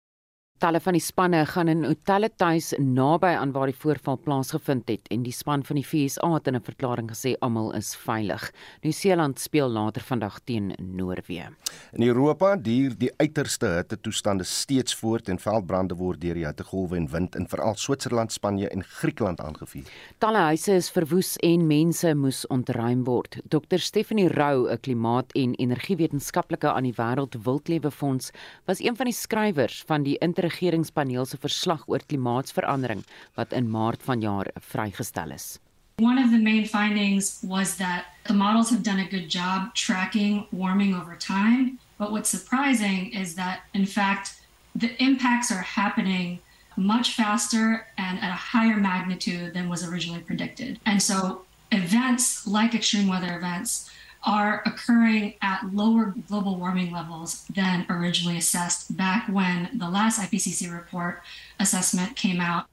[0.57, 5.11] Talle van die spanne gaan in hotelle tuis naby aan waar die voorval plaasgevind het
[5.13, 8.53] en die span van die FSA het in 'n verklaring gesê almal is veilig.
[8.81, 11.53] Nieu-Seeland speel later vandag teen Noorwe.
[11.93, 17.11] In Europa duur die uiterste hittetoestande steeds voort en veldbrande word deur die hittegolwe en
[17.11, 19.85] wind in veral Switserland, Spanje en Griekeland aangevuur.
[20.19, 23.37] Talle huise is verwoes en mense moes ontruim word.
[23.45, 28.31] Dr Stephanie Rou, 'n klimaat- en energiewetenskaplike aan die Wêreld Wildlewe Fonds,
[28.65, 33.05] was een van die skrywers van die regeringspaneel se verslag oor klimaatsverandering
[33.35, 35.59] wat in Maart vanjaar vrygestel is.
[35.99, 40.47] One of the main findings was that the models have done a good job tracking
[40.53, 44.41] warming over time, but what's surprising is that in fact
[44.75, 46.39] the impacts are happening
[46.77, 50.79] much faster and at a higher magnitude than was originally predicted.
[50.85, 53.91] And so events like extreme weather events
[54.25, 60.73] are occurring at lower global warming levels than originally assessed back when the last IPCC
[60.73, 61.23] report
[61.61, 62.67] assessment came out.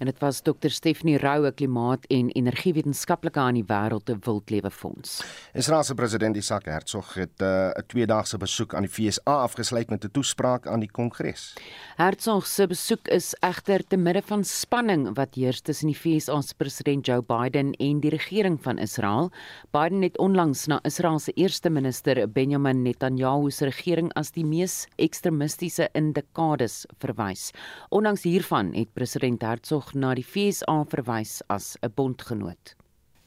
[0.00, 5.18] En dit was Dr Stephanie Roue klimaat en energiewetenskaplike aan die wêreld te wildlewe fonds.
[5.52, 9.90] Israel se president Isaac Herzog het uh, 'n uh, tweedaagse besoek aan die FSA afgesluit
[9.90, 11.54] met 'n toespraak aan die Kongres.
[11.96, 16.54] Herzog se besoek is egter te midde van spanning wat heers tussen die FSA se
[16.54, 19.30] president Joe Biden en die regering van Israel.
[19.70, 24.86] Biden het onlangs na Israel se eerste minister Benjamin Netanyahu se regering as die mees
[24.96, 27.50] ekstremistiese in dekades verwys.
[27.88, 32.74] Ondanks hiervan het president Herzog na die FSA verwys as 'n bondgenoot.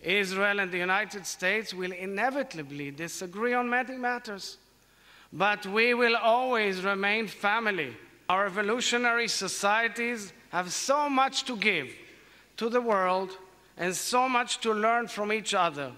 [0.02, 4.58] Israel and the United States will inevitably disagree on many matters,
[5.32, 7.96] but we will always remain family.
[8.30, 11.90] Our revolutionary societies have so much to give
[12.58, 13.38] to the world
[13.78, 15.92] and so much to learn from each other.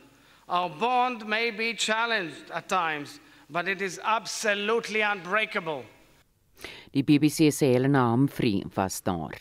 [0.47, 5.83] Our bond may be challenged at times, but it is absolutely unbreakable.
[6.93, 9.35] Die BBC se Helena Humphrey was daar.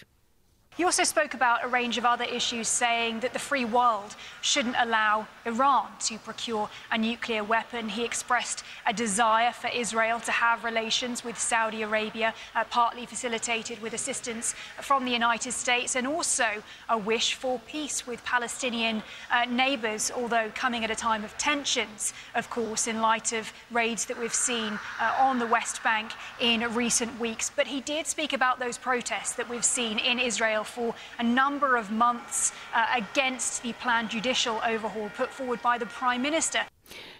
[0.76, 4.74] He also spoke about a range of other issues, saying that the free world shouldn't
[4.76, 7.88] allow Iran to procure a nuclear weapon.
[7.88, 13.80] He expressed a desire for Israel to have relations with Saudi Arabia, uh, partly facilitated
[13.80, 19.44] with assistance from the United States, and also a wish for peace with Palestinian uh,
[19.44, 24.18] neighbours, although coming at a time of tensions, of course, in light of raids that
[24.18, 26.10] we've seen uh, on the West Bank
[26.40, 27.48] in recent weeks.
[27.54, 31.79] But he did speak about those protests that we've seen in Israel for a number
[31.79, 36.66] of months uh, against the planned judicial overhaul put forward by the Prime Minister.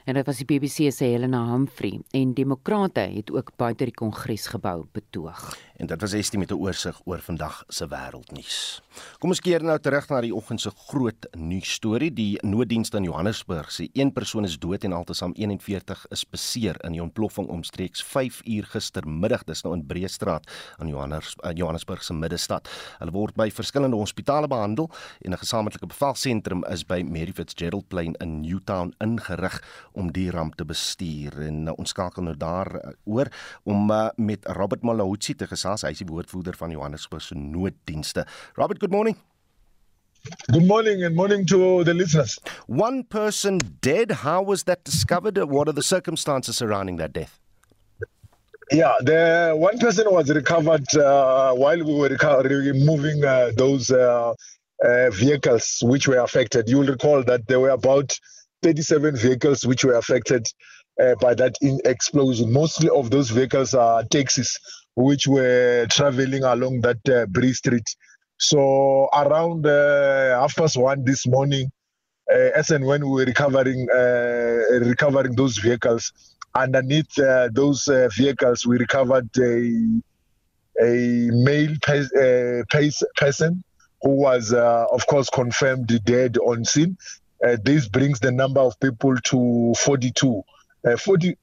[0.05, 4.85] En dit was die BBC se Helena Humphrey en demokrate het ook buite die kongresgebou
[4.93, 5.57] betoog.
[5.75, 8.81] En dit was Estie met 'n oorsig oor vandag se wêreldnuus.
[9.19, 12.13] Kom ons keer nou terug na die oggend se groot nuus storie.
[12.13, 16.93] Die nooddienste in Johannesburg sê een persoon is dood en altesaam 41 is beseer in
[16.93, 22.69] die ontploffing omstreeks 5 uur gistermiddag dis nou in Breestraat aan Johannes, Johannesburg se middestad.
[22.99, 28.15] Hulle word by verskillende hospitale behandel en 'n gesamentlike bevelsentrum is by Mary Fitzgerald Plain
[28.21, 31.41] in Newtown ingerig om die ramp te bestuur.
[31.41, 33.29] En uh, ons skakel nou daar uh, oor
[33.63, 35.64] om uh, met Robert Malahutsi te gesels.
[35.65, 38.27] Hy is die woordvoerder van Johannesburg se nooddienste.
[38.55, 39.17] Robert, good morning.
[40.51, 42.39] Good morning and morning to the listeners.
[42.67, 44.11] One person dead.
[44.11, 45.37] How was that discovered?
[45.39, 47.39] What are the circumstances surrounding that death?
[48.73, 54.33] Yeah, the one person was recovered uh, while we were removing uh, those uh,
[54.83, 56.69] uh, vehicles which were affected.
[56.69, 58.19] You'll recall that there were about
[58.63, 60.47] 37 vehicles which were affected
[61.03, 62.53] uh, by that in explosion.
[62.53, 64.59] Mostly of those vehicles are taxis
[64.97, 67.89] which were traveling along that uh, Bree Street.
[68.39, 71.71] So around uh, half past one this morning,
[72.33, 76.13] uh, as and when we were recovering uh, recovering those vehicles.
[76.57, 80.01] Underneath uh, those uh, vehicles, we recovered a
[80.81, 83.63] a male pe- uh, pe- person
[84.03, 86.97] who was, uh, of course, confirmed dead on scene.
[87.63, 90.43] This brings the number of people to 42.
[90.87, 91.37] Uh, 40,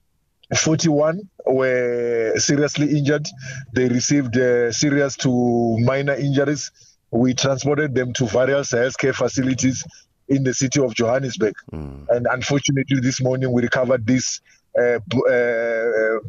[0.56, 3.28] 41 were seriously injured.
[3.74, 6.72] They received uh, serious to minor injuries.
[7.12, 9.84] We transported them to various healthcare facilities
[10.28, 11.54] in the city of Johannesburg.
[11.72, 12.08] Mm.
[12.10, 14.42] And unfortunately, this morning we recovered this
[14.80, 16.20] uh, uh, uh,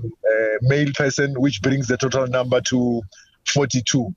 [0.62, 3.02] male person, which brings the total number to
[3.52, 4.14] 42.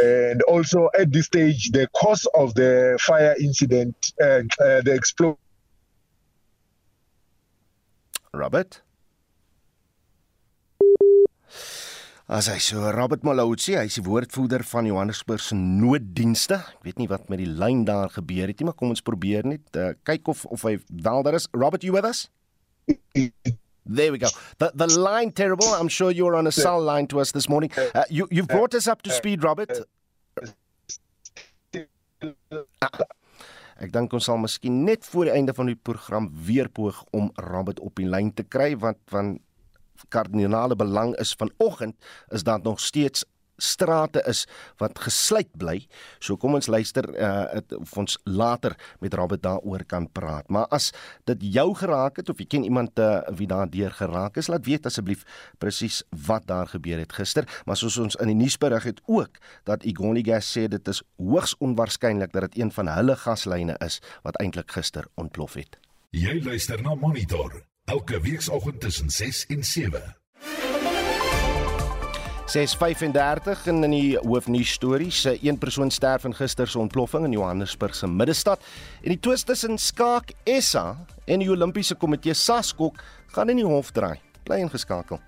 [0.00, 5.36] And also at this stage, the cause of the fire incident, uh, uh, the explosion.
[8.32, 8.80] Robert
[12.30, 16.60] As hy so Robert Malotsi, hy is die woordvoerder van Johannesburg se nooddienste.
[16.76, 19.48] Ek weet nie wat met die lyn daar gebeur het nie, maar kom ons probeer
[19.50, 21.48] net uh, kyk of of hy wel daar is.
[21.50, 22.28] Robert, you with us?
[23.82, 24.30] There we go.
[24.62, 25.74] The the line terrible.
[25.74, 27.74] I'm sure you're on a cell line to us this morning.
[27.90, 29.82] Uh, you you've brought us up to speed, Robert.
[32.78, 32.94] Ah,
[33.82, 37.32] ek dink ons sal miskien net voor die einde van die program weer poog om
[37.50, 39.40] Robert op die lyn te kry want van
[40.08, 41.96] kardinale belang is vanoggend
[42.28, 43.24] is daar nog steeds
[43.60, 44.46] strate is
[44.80, 45.84] wat gesluit bly.
[46.18, 50.48] So kom ons luister uh of ons later met Robert daaroor kan praat.
[50.48, 50.90] Maar as
[51.28, 54.86] dit jou geraak het of jy ken iemand uh, wie daardeur geraak is, laat weet
[54.88, 55.24] asseblief
[55.58, 57.48] presies wat daar gebeur het gister.
[57.66, 61.56] Maar soos ons in die nuusberig het ook dat Igoni Gas sê dit is hoogs
[61.60, 65.78] onwaarskynlik dat dit een van hulle gaslyne is wat eintlik gister ontplof het.
[66.10, 70.16] Jy luister na Monitor elke weekoggend tussen 6 en 7.
[72.46, 75.24] 6:35 in in die hoofnuus stories.
[75.24, 78.62] Een persoon sterf in gister se ontploffing in Johannesburg se middestad
[79.02, 83.90] en die twis tussen Skaak SA en die Olimpiese Komitee SASKOK gaan in die hof
[83.90, 84.20] draai.
[84.42, 85.18] Bly ingeskakel.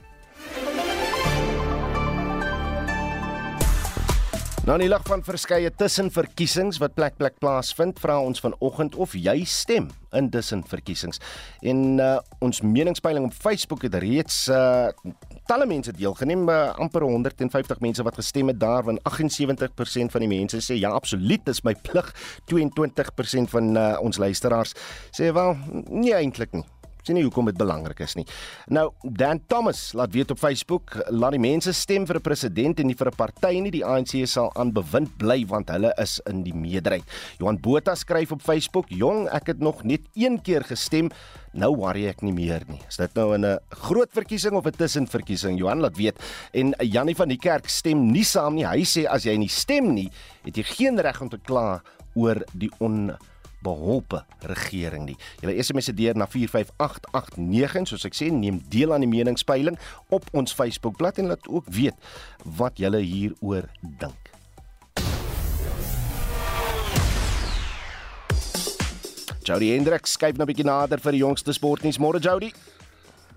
[4.63, 9.17] Nou in die lig van verskeie tussenverkiesings wat plek plek plaasvind, vra ons vanoggend of
[9.19, 11.19] jy stem in tussenverkiesings.
[11.67, 12.13] En uh,
[12.47, 14.93] ons meningspeiling op Facebook het reeds uh,
[15.51, 20.31] talle mense deelgeneem, uh, amper 150 mense wat gestem het daar, want 78% van die
[20.31, 22.13] mense sê ja, absoluut, dis my plig.
[22.55, 24.79] 22% van uh, ons luisteraars
[25.11, 25.59] sê wel,
[25.91, 26.63] nie eintlik nie
[27.03, 28.27] sien nie hoekom dit belangrik is nie.
[28.73, 32.87] Nou Dan Thomas laat weet op Facebook, laat die mense stem vir 'n president en
[32.87, 33.71] nie vir 'n party nie.
[33.71, 37.05] Die ANC sal aan bewind bly want hulle is in die meerderheid.
[37.39, 41.11] Johan Botha skryf op Facebook: "Jong, ek het nog net een keer gestem.
[41.53, 42.81] Nou worry ek nie meer nie.
[42.89, 46.19] Is dit nou in 'n groot verkiesing of 'n tussenverkiesing?" Johan laat weet.
[46.53, 48.65] En Jannie van die kerk stem nie saam nie.
[48.65, 50.11] Hy sê as jy nie stem nie,
[50.45, 51.83] het jy geen reg om te kla
[52.15, 53.17] oor die on
[53.63, 55.17] beholpe regering nie.
[55.41, 59.79] Julle SMS se deur na 45889 soos ek sê neem deel aan die meningspeiling
[60.11, 61.97] op ons Facebookblad en laat ook weet
[62.59, 64.33] wat julle hieroor dink.
[69.43, 71.99] Jody Hendricks skuif nou 'n bietjie nader vir die jongste sportnuus.
[71.99, 72.53] Môre Jody.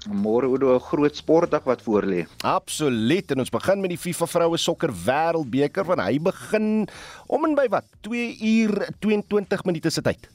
[0.07, 2.27] Môre Oudo 'n groot sportdag wat voorlê.
[2.43, 6.87] Absoluut en ons begin met die FIFA vroue sokker wêreldbeker want hy begin
[7.27, 10.29] om en by wat 2 uur 22 minute se tyd.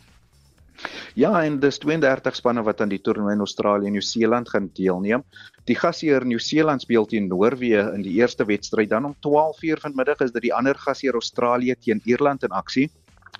[1.14, 5.24] Ja, en dis 32 spanne wat aan die toernooi in Australië en Nieu-Seeland gaan deelneem.
[5.68, 10.32] Die gasheer Nieu-Seeland speel teen Noorwe in die eerste wedstryd, dan om 12:00 vanmiddag is
[10.32, 12.90] dit die ander gasheer Australië teen Ierland in aksie.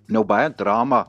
[0.09, 1.07] Nou baie drama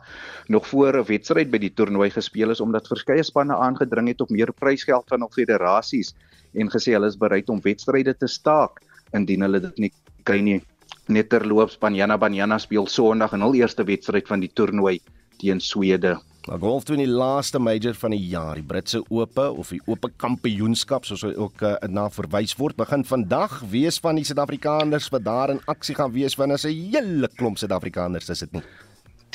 [0.47, 4.29] nog voor 'n wedstryd by die toernooi gespeel is omdat verskeie spanne aangedring het op
[4.29, 6.13] meer prysgeld van hul federasies
[6.53, 8.81] en gesê hulle is bereid om wedstryde te staak
[9.13, 9.91] indien hulle dit nie
[10.23, 10.61] kry nie.
[11.07, 14.99] Net terloops Banyana Banyana speel Sondag in hul eerste wedstryd van die toernooi
[15.39, 16.19] teen Swede.
[16.49, 19.81] Maar golf toe in die laaste major van die jaar, die Britse Ope of die
[19.85, 23.59] Ope Kampioenskap soos hy ook uh, na verwys word, begin vandag.
[23.69, 27.61] Wees van die Suid-Afrikaners wat daar in aksie gaan wees want as 'n hele klomp
[27.61, 28.63] Suid-Afrikaners is dit nie.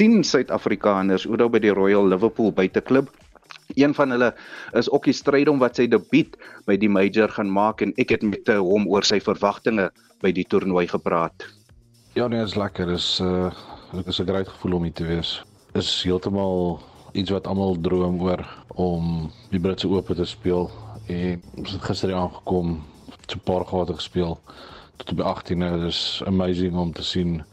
[0.02, 3.06] 10 Suid-Afrikaners oor by die Royal Liverpool buiteklub.
[3.78, 4.34] Een van hulle
[4.74, 6.34] is Okkie Strydom wat sy debuut
[6.66, 9.92] by die major gaan maak en ek het met hom oor sy verwagtinge
[10.22, 11.46] by die toernooi gepraat.
[12.14, 12.86] Ja, nee, dit is lekker.
[12.86, 13.54] Dit is uh
[13.94, 15.44] dit is 'n groot gevoel om hier te wees.
[15.74, 16.82] Is heeltemal
[17.16, 18.44] iets wat almal droom oor
[18.76, 20.70] om die Britse Ope te speel
[21.08, 22.82] en ons het gister aangekom,
[23.26, 24.38] so 'n paar gate gespeel
[24.96, 25.70] tot op die 18de.
[25.78, 27.44] Dit is amazing om te sien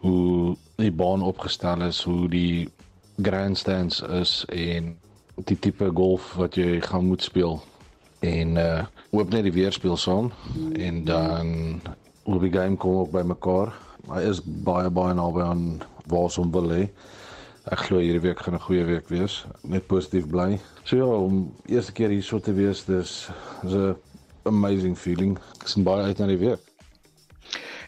[0.00, 2.68] hoe die baan opgestel is, hoe die
[3.22, 4.96] grandstands is en
[5.44, 7.62] die tipe golf wat jy gaan moet speel.
[8.20, 10.32] En uh hoop net die weer speel saam
[10.72, 11.80] en dan
[12.22, 13.72] hoe die game kom op by mekaar.
[14.10, 16.88] Hy is baie baie naby aan waar ons hom wil hê.
[17.66, 19.44] Ek glo hierdie week gaan 'n goeie week wees.
[19.62, 20.58] Net positief bly.
[20.84, 23.28] So ja, om eerste keer hier so te wees, dis
[23.64, 23.96] is 'n
[24.44, 25.38] amazing feeling.
[25.60, 26.60] Ek sien baie uit na die week.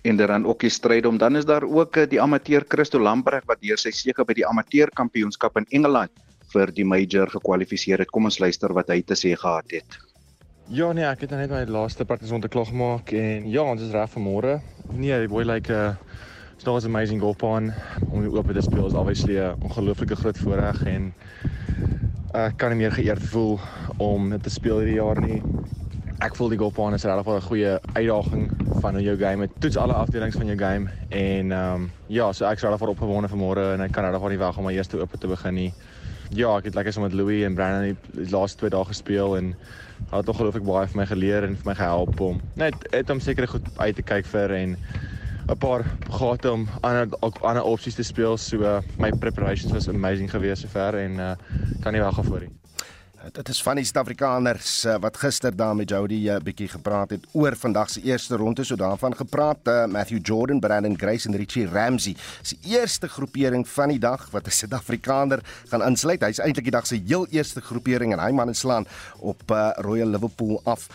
[0.02, 3.44] En dan ook die stryd om dan is daar ook eh, die amateur Christo Lambreg
[3.46, 6.10] wat deur sy sege by die amateur kampioenskap in Engeland
[6.52, 8.10] vir die major gekwalifiseer het.
[8.10, 9.98] Kom ons luister wat hy te sê gehad het.
[10.68, 13.80] Ja nee, ek het net my laaste praktis rond te klaar gemaak en ja, ons
[13.82, 14.60] is reg vir môre.
[14.92, 15.94] Nee, die boy like 'n uh,
[16.58, 17.68] It's always amazing golfbaan
[18.10, 21.14] om die oop te speel is obviously 'n ongelooflike groot voorreg en
[22.34, 23.60] ek kan nie meer geëerd voel
[23.96, 25.42] om dit te speel hierdie jaar nie.
[26.18, 29.46] Ek voel die golfbaan is regtig 'n goeie uitdaging van jou game.
[29.46, 32.88] Dit toets alle afdelings van jou game en ehm um, ja, so ek is regtig
[32.88, 35.54] opgewonde vir môre en ek kan regtig nie wag om my eerste oop te begin
[35.54, 35.72] nie.
[36.34, 39.36] Ja, ek het lekker saam met Louis en Brandon die, die laaste twee dae gespeel
[39.36, 39.54] en
[40.10, 43.20] hulle het ongelooflik baie vir my geleer en vir my gehelp om net het om
[43.20, 44.76] seker goed uit te kyk vir en
[45.48, 47.08] 'n paar gate om ander
[47.40, 48.36] ander opsies te speel.
[48.36, 51.34] So uh, my preparations was amazing geweest sover en uh,
[51.80, 52.52] kan nie vir nie.
[53.32, 57.24] Dit is van die Suid-Afrikaners uh, wat gister daar met Jody 'n bietjie gepraat het
[57.32, 61.66] oor vandag se eerste ronde so daarvan gepraat uh, Matthew Jordan, Brandon Grace en Richie
[61.66, 62.16] Ramsey.
[62.40, 66.22] Dis die eerste groepering van die dag wat 'n Suid-Afrikaner gaan insluit.
[66.22, 68.86] Hy's eintlik die dag se heel eerste groepering en hy man inslaan
[69.18, 70.88] op uh, Royal Liverpool af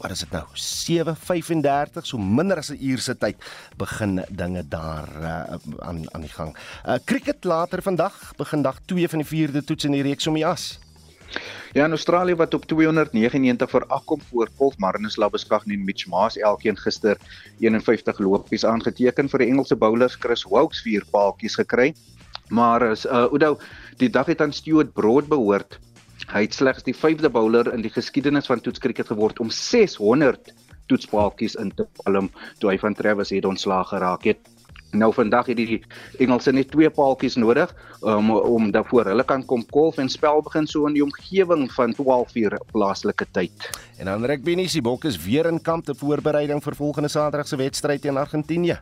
[0.00, 3.36] wat is dit nou 7:35 so minder as 'n uur se tyd
[3.76, 6.56] begin dinge daar uh, aan aan die gang.
[6.86, 10.34] Uh cricket later vandag begin dag 2 van die 4de toets in die reeks om
[10.34, 10.78] die as.
[11.72, 16.36] Ja, in Australië wat op 299 vir afkom voor Paul Marnus Labuschagne en Mitch Maas
[16.36, 17.16] elkeen gister
[17.58, 21.94] 51 lopies aangeteken vir die Engelse bowlers Chris Wokes vier paaltjies gekry.
[22.48, 23.58] Maar as uh Oudo
[23.96, 25.78] die dag het aan Stuart Broad behoort
[26.30, 30.52] Hy het slegs die 5de bowler in die geskiedenis van toetskriket geword om 600
[30.86, 32.30] toetspaaltjies in te palm
[32.62, 34.38] toe hy van Travis het ontslaag geraak het.
[34.94, 35.80] Nou vandag het die
[36.22, 37.70] Engelse net twee paaltjies nodig
[38.06, 41.94] um, om daarvoor hulle kan kom kolf en spel begin so in die omgewing van
[41.94, 43.70] 12 uur plaaslike tyd.
[43.98, 47.50] En dan rugby nie, die Bokke is weer in kamp te voorbereiding vir volgende Saterdag
[47.50, 48.78] se wedstryd teen Argentinië.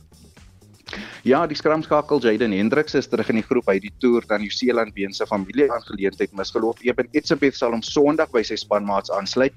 [1.23, 4.51] Ja, die skramskakel Jaden Hendricks is terug in die groep by die toer dan New
[4.51, 6.81] Zealand weens 'n familieaangeleentheid misgeloof.
[6.83, 9.55] Eben Etzebeth sal hom Sondag by sy spanmaats aansluit.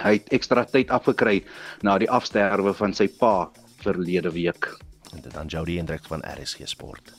[0.00, 1.42] Hy het ekstra tyd afgekry
[1.82, 3.50] na die afsterwe van sy pa
[3.82, 4.76] verlede week.
[5.12, 7.12] En dit dan Jody Hendricks van RSG Sport.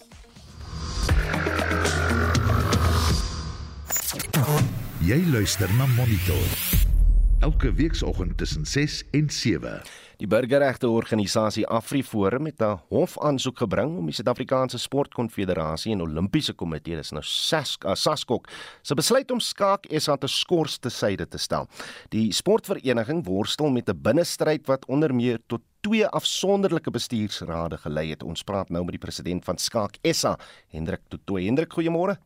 [5.02, 6.48] Jy luister na Monitor.
[7.40, 9.82] Elke weekoggend tussen 6 en 7.
[10.22, 16.96] Die burgerregte organisasie AfriForum het 'n hofaansoek gebring om die Suid-Afrikaanse Sportkonfederasie en Olimpiese Komitee,
[16.96, 18.48] dis nou SASKOK,
[18.82, 21.68] se besluit om skaak SA te skors te syde te stel.
[22.10, 28.24] Die sportvereniging worstel met 'n binnestryd wat onder meer tot twee afsonderlike bestuursrade gelei het.
[28.24, 30.38] Ons praat nou met die president van Skaak SA,
[30.70, 31.46] Hendrik Tutoy.
[31.46, 32.18] Hendrik, goeiemôre.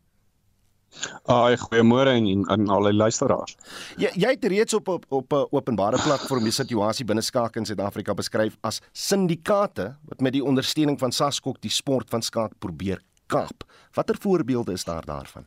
[1.25, 3.57] Ag, goeiemôre aan aan al die luisteraars.
[3.97, 7.65] Jy jy het reeds op op op 'n openbare platform die situasie binne skaak in
[7.65, 13.01] Suid-Afrika beskryf as syndikaate wat met die ondersteuning van SASKOK die sport van skaak probeer
[13.27, 13.63] kaap.
[13.93, 15.45] Watter voorbeelde is daar daarvan?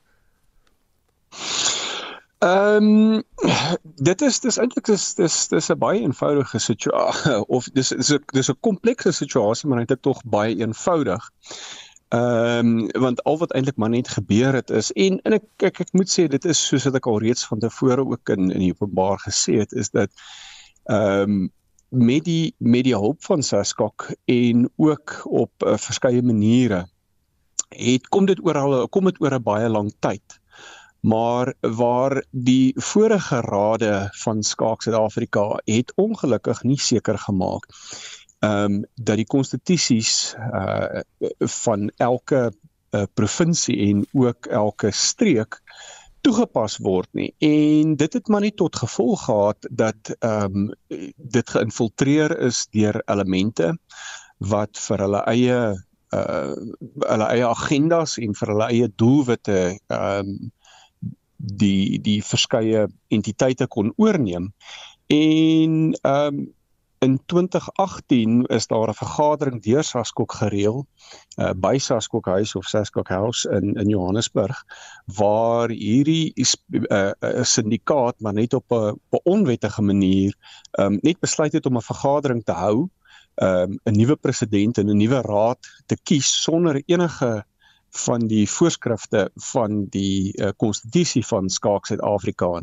[2.38, 3.22] Ehm um,
[4.08, 8.22] dit is dis eintlik dis dis dis 'n baie eenvoudige situasie of dis dis 'n
[8.26, 11.30] dis 'n komplekse situasie maar eintlik tog baie eenvoudig.
[12.08, 15.80] Ehm um, want al wat eintlik maar net gebeur het is en en ek ek
[15.80, 18.64] ek moet sê dit is soos wat ek al reeds van tevore ook in in
[18.64, 20.10] die openbaar gesê het is dat
[20.84, 21.50] ehm um,
[21.88, 26.86] met die met die hulp van Saskok en ook op uh, verskeie maniere
[27.68, 30.40] het kom dit oor al kom dit oor 'n baie lang tyd.
[31.00, 37.68] Maar waar die vorige rade van Skaak Suid-Afrika het ongelukkig nie seker gemaak
[38.38, 41.00] ehm um, dat die konstitusies uh
[41.38, 42.52] van elke
[42.90, 45.60] uh, provinsie en ook elke streek
[46.20, 47.32] toegepas word nie.
[47.38, 50.70] En dit het maar nie tot gevolg gehad dat ehm um,
[51.16, 53.74] dit geïnfiltreer is deur elemente
[54.38, 55.60] wat vir hulle eie
[56.14, 56.54] uh
[57.04, 60.52] hulle eie agendas en vir hulle eie doelwitte ehm um,
[61.38, 64.52] die die verskeie entiteite kon oorneem.
[65.06, 66.46] En ehm um,
[66.98, 70.86] in 2018 is daar 'n vergadering deur Saskok gereël
[71.36, 74.64] uh, by Saskok Huis of Saskok House in in Johannesburg
[75.04, 80.34] waar hierdie 'n uh, uh, syndikaat maar net op 'n onwettige manier
[80.72, 82.88] um, net besluit het om 'n vergadering te hou,
[83.34, 87.44] um, 'n nuwe president en 'n nuwe raad te kies sonder enige
[87.90, 92.62] van die voorskrifte van die konstitusie uh, van Skaak Suid-Afrika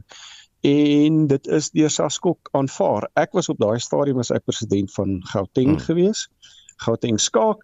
[0.65, 3.09] en dit is deur Saskok aanvaar.
[3.13, 5.83] Ek was op daai stadium as ek president van Gauteng mm.
[5.87, 6.27] gewees.
[6.85, 7.61] Gauteng skaak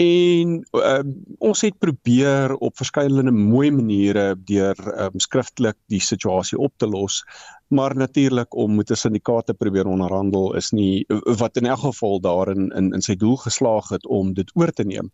[0.00, 1.02] En uh,
[1.38, 7.24] ons het probeer op verskillende mooi maniere deur um, skriftelik die situasie op te los.
[7.68, 11.06] Maar natuurlik om met 'n syndikaat te probeer onderhandel is nie
[11.38, 14.84] wat in elk geval daarin in in sy doel geslaag het om dit oor te
[14.84, 15.12] neem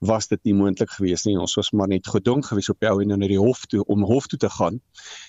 [0.00, 1.38] was dit nie moontlik geweest nie.
[1.38, 4.04] Ons was maar net gedwing geweest op die ou en na die hof toe om
[4.04, 4.80] hof toe te gaan.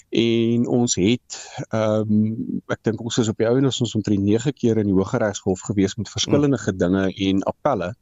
[0.09, 1.39] En ons het
[1.70, 4.91] ehm um, ek dink ons is op die ou en ons omtrent 9 keer in
[4.91, 7.95] die Hooggeregshof geweest met verskillende gedinge en appelle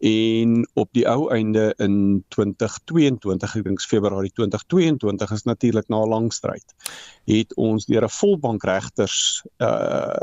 [0.00, 6.08] en op die ou einde in 2022 ek dink Februarie 2022 is natuurlik na 'n
[6.08, 6.74] lang stryd
[7.28, 10.16] het ons deur 'n volbank regters uh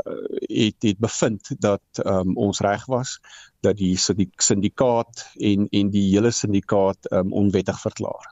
[0.50, 3.20] het het bevind dat um, ons reg was
[3.66, 8.30] dat die syndikaat en en die hele syndikaat um, onwettig verklaar.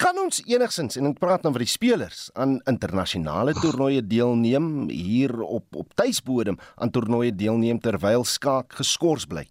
[0.00, 5.36] Kan ons enigsins en ek praat nou van die spelers aan internasionale toernooie deelneem hier
[5.42, 9.46] op op tuisbodem aan toernooie deelneem terwyl skaak geskort bly?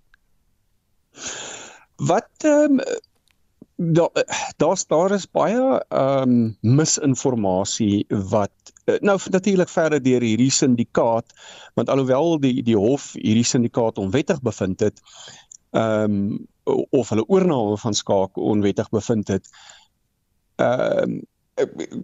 [2.02, 2.86] Wat ehm um,
[3.94, 11.34] daar daar's daar is baie ehm um, misinformasie wat nou natuurlik verder deur hierdie syndikaat
[11.74, 15.02] want alhoewel die die hof hierdie syndikaat onwettig bevind het
[15.72, 16.48] ehm um,
[16.96, 19.50] of hulle oorneem van skaak onwettig bevind het
[20.56, 21.22] ehm um,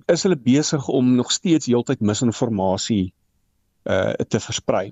[0.06, 3.14] is hulle besig om nog steeds heeltyd misinformasie
[3.84, 4.92] uh te versprei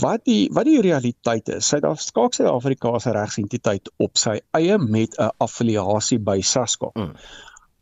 [0.00, 5.30] wat die wat die realiteit is, Suid-Afrika Suid-Afrika se regsentiteit op sy eie met 'n
[5.38, 6.94] affiliasie by SASCOC.
[6.94, 7.14] Mm.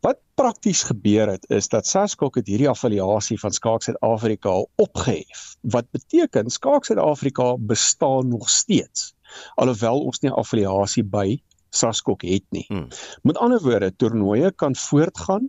[0.01, 5.57] Wat prakties gebeur het is dat SASCOC het hierdie affiliasie van Skaak Suid-Afrika opgehef.
[5.61, 9.14] Wat beteken Skaak Suid-Afrika bestaan nog steeds
[9.55, 11.38] alhoewel ons nie 'n affiliasie by
[11.70, 12.66] SASCOC het nie.
[12.68, 12.88] Mm.
[13.22, 15.48] Met ander woorde, toernooie kan voortgaan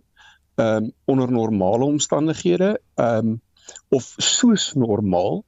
[0.56, 3.40] um onder normale omstandighede um
[3.88, 5.44] of soos normaal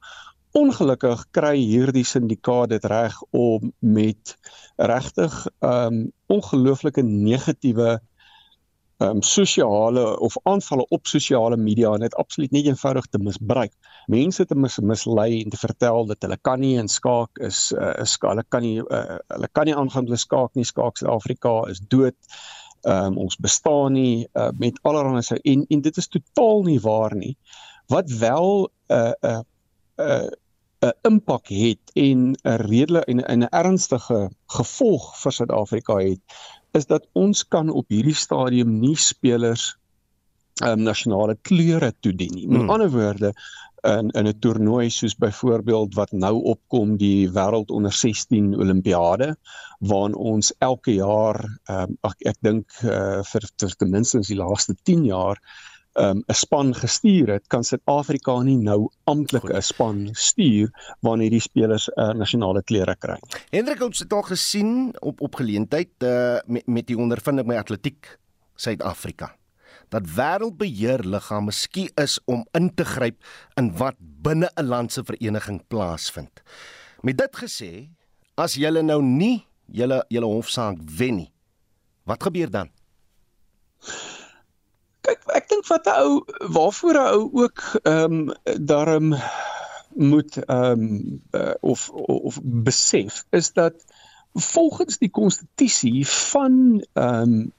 [0.51, 4.35] ongelukkig kry hierdie syndikaat dit reg om met
[4.75, 8.01] regtig um ongelooflike negatiewe
[8.97, 13.73] um sosiale of aanvalle op sosiale media en dit absoluut nie eenvoudig te misbruik.
[14.07, 17.91] Mense te mis, mislei en te vertel dat hulle kan nie in skaak is uh,
[18.01, 20.65] is hulle kan nie uh, hulle kan nie aangaan met skaak nie.
[20.65, 22.15] Skaak Suid-Afrika is dood.
[22.85, 27.15] Um ons bestaan nie uh, met allerlei se en en dit is totaal nie waar
[27.15, 27.35] nie.
[27.91, 29.41] Wat wel 'n uh, 'n uh,
[30.05, 30.31] uh,
[30.85, 36.21] 'n impak het en 'n redelike en 'n ernstige gevolg vir Suid-Afrika het,
[36.75, 39.75] is dat ons kan op hierdie stadium nie spelers
[40.63, 42.47] um, nasionale kleure toedien nie.
[42.47, 42.73] Met hmm.
[42.75, 43.33] ander woorde,
[43.85, 49.35] in in 'n toernooi soos byvoorbeeld wat nou opkom die wêreld onder 16 olimpiade
[49.79, 51.37] waarin ons elke jaar
[51.69, 55.41] um, ag ek dink uh, vir, vir ten minste die laaste 10 jaar
[55.95, 61.41] um, 'n span gestuur het, kan Suid-Afrika nie nou amptelik 'n span stuur wanneer hierdie
[61.41, 63.19] spelers 'n uh, nasionale klere kry.
[63.49, 68.19] Hendrik ons het al gesien op op geleentheid uh, met, met die ondervinding by atletiek
[68.55, 69.35] Suid-Afrika
[69.93, 73.21] dat wêreldbeheerliggame skie is om in te gryp
[73.59, 76.41] in wat binne 'n land se vereniging plaasvind.
[77.01, 77.89] Met dit gesê,
[78.35, 81.31] as julle nou nie julle julle hofsaak wen nie,
[82.03, 82.69] wat gebeur dan?
[85.05, 86.13] Kyk, ek dink wat 'n ou
[86.57, 88.33] waarvoor 'n ou ook ehm um,
[88.71, 89.13] daarom
[89.95, 93.85] moet ehm um, uh, of of besef is dat
[94.35, 97.51] volgens die konstitusie van ehm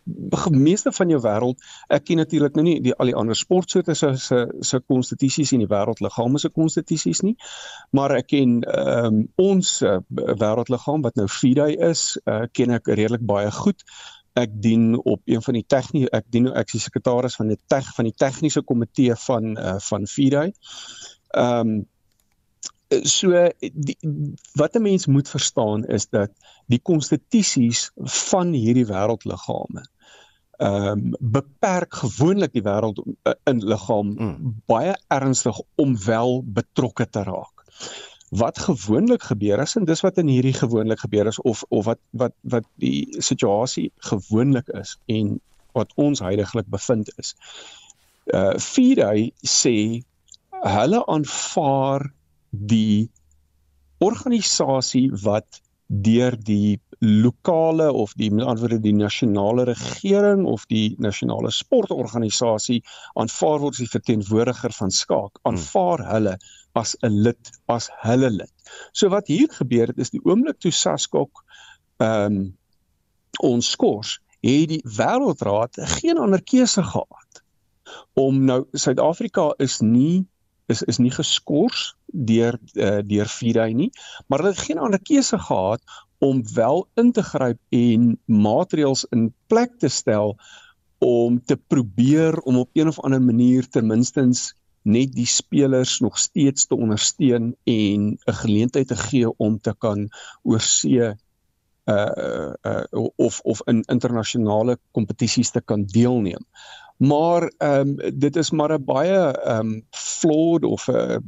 [0.50, 3.94] um, meeste van jou wêreld ek ken natuurlik nou nie die al die ander sportsoorte
[3.94, 7.36] se se se konstitusies in die wêreldliggame se konstitusies nie
[7.90, 12.92] maar ek ken ehm um, ons uh, wêreldliggaam wat nou FIDE is uh, ken ek
[12.92, 13.86] redelik baie goed
[14.36, 17.88] ek dien op een van die tegnie ek dien ek is sekretaris van die teg
[17.96, 20.48] van die tegniese komitee van uh, van FIDE.
[21.34, 21.76] Ehm um,
[23.02, 23.96] so die,
[24.54, 26.30] wat 'n mens moet verstaan is dat
[26.66, 27.90] die konstitusies
[28.30, 29.82] van hierdie wêreldliggame
[30.56, 34.54] ehm um, beperk gewoonlik die wêreld uh, in liggaam mm.
[34.66, 37.64] baie ernstig om wel betrokke te raak
[38.36, 42.00] wat gewoonlik gebeur is en dis wat in hierdie gewoonlik gebeur is of of wat
[42.10, 45.38] wat wat die situasie gewoonlik is en
[45.76, 47.34] wat ons heidaglik bevind is.
[48.32, 49.76] Uh FIDE sê
[50.66, 52.08] hulle aanvaar
[52.50, 53.10] die
[53.98, 60.94] organisasie wat deur die lokale of die met ander woorde die nasionale regering of die
[60.98, 62.82] nasionale sportorganisasie
[63.14, 65.50] aanvaar word as die verteenwoordiger van skaak hmm.
[65.50, 66.36] aanvaar hulle
[66.76, 68.52] as 'n lid as hulle lid.
[68.92, 71.44] So wat hier gebeur het is die oomblik toe Saskok
[71.98, 72.54] ehm um,
[73.44, 77.42] ons skors het die wêreldraad geen ander keuse gehad
[78.14, 80.26] om nou Suid-Afrika is nie
[80.66, 83.90] is is nie geskort deur uh, deur FIDE nie,
[84.26, 85.82] maar hulle het geen ander keuse gehad
[86.18, 90.36] om wel in te gryp en maatreëls in plek te stel
[90.98, 96.18] om te probeer om op een of ander manier ten minstens net die spelers nog
[96.18, 100.08] steeds te ondersteun en 'n geleentheid te gee om te kan
[100.42, 101.14] oorsee
[101.86, 106.46] uh uh of of in internasionale kompetisies te kan deelneem.
[106.96, 111.22] Maar ehm um, dit is maar 'n baie ehm um, flawed of 'n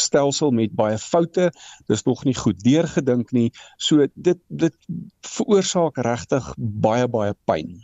[0.00, 1.50] stelsel met baie foute.
[1.90, 3.50] Dis nog nie goed deurgedink nie.
[3.76, 4.76] So dit dit
[5.20, 7.76] veroorsaak regtig baie baie pyn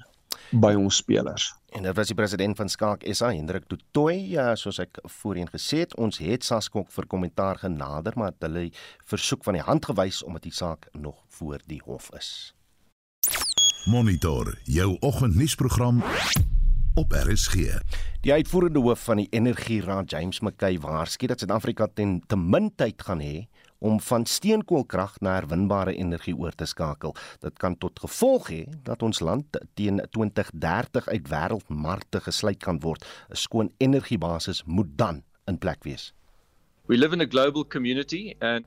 [0.52, 1.52] by ons spelers.
[1.72, 5.86] En dit was die president van Skaak SA, Hendrik Totoy, ja, soos ek voorheen gesê
[5.86, 8.68] het, ons het Saskok vir kommentaar genader, maar hulle
[9.08, 12.52] versoek van die hand gewys omdat die saak nog voor die hof is.
[13.88, 16.02] Monitor jou oggendnuusprogram
[16.94, 17.54] op RSG.
[18.20, 23.02] Die uitvoerende hoof van die Energieraad, James McKay, waarsku dat Suid-Afrika ten te min tyd
[23.02, 23.46] gaan hê
[23.82, 27.16] om van steenkoolkrag na herwinbare energie oor te skakel.
[27.40, 33.04] Dit kan tot gevolg hê dat ons land teen 2030 uit wêreldmarkte gesluit kan word.
[33.30, 36.12] 'n Skoon energiebasis moet dan in plek wees.
[36.86, 38.66] We live in a global community and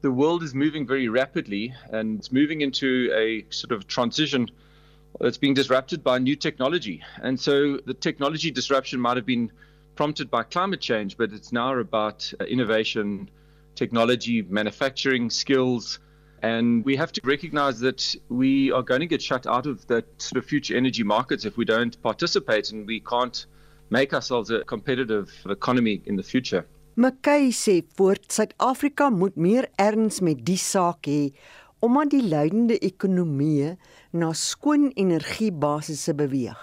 [0.00, 4.48] the world is moving very rapidly and it's moving into a sort of transition
[5.20, 7.02] that's being disrupted by new technology.
[7.22, 9.50] And so the technology disruption might have been
[9.96, 13.28] prompted by climate change, but it's now about uh, innovation
[13.74, 15.98] technology, manufacturing skills.
[16.42, 20.04] And we have to recognize that we are going to get shut out of that
[20.18, 23.46] sort of future energy markets if we don't participate and we can't
[23.90, 26.64] make ourselves a competitive economy in the future.
[26.96, 31.30] McKay sê voort Suid-Afrika moet meer erns met die saak hê
[31.80, 33.74] omdat die leidende ekonomieë
[34.12, 36.58] na skoon energiebasisse beweeg.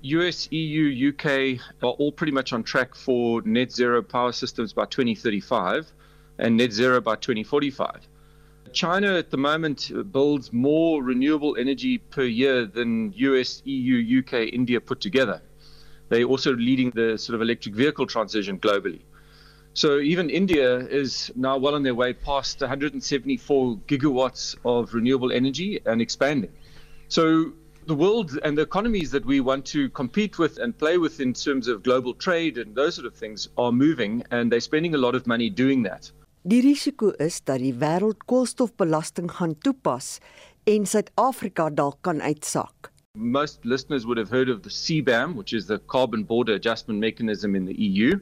[0.00, 1.24] US, EU, UK
[1.82, 5.92] are all pretty much on track for net zero power systems by 2035.
[6.40, 8.08] and net zero by 2045.
[8.72, 14.80] China at the moment builds more renewable energy per year than US, EU, UK, India
[14.80, 15.42] put together.
[16.08, 19.00] They're also leading the sort of electric vehicle transition globally.
[19.74, 25.80] So even India is now well on their way past 174 gigawatts of renewable energy
[25.86, 26.50] and expanding.
[27.08, 27.52] So
[27.86, 31.32] the world and the economies that we want to compete with and play with in
[31.32, 34.98] terms of global trade and those sort of things are moving and they're spending a
[34.98, 36.10] lot of money doing that.
[36.42, 40.18] Die risiko is dat die wêreld koolstofbelasting gaan toepas
[40.64, 42.88] en Suid-Afrika dalk kan uitsak.
[43.14, 47.54] Most listeners would have heard of the CBAM, which is the carbon border adjustment mechanism
[47.54, 48.20] in the EU,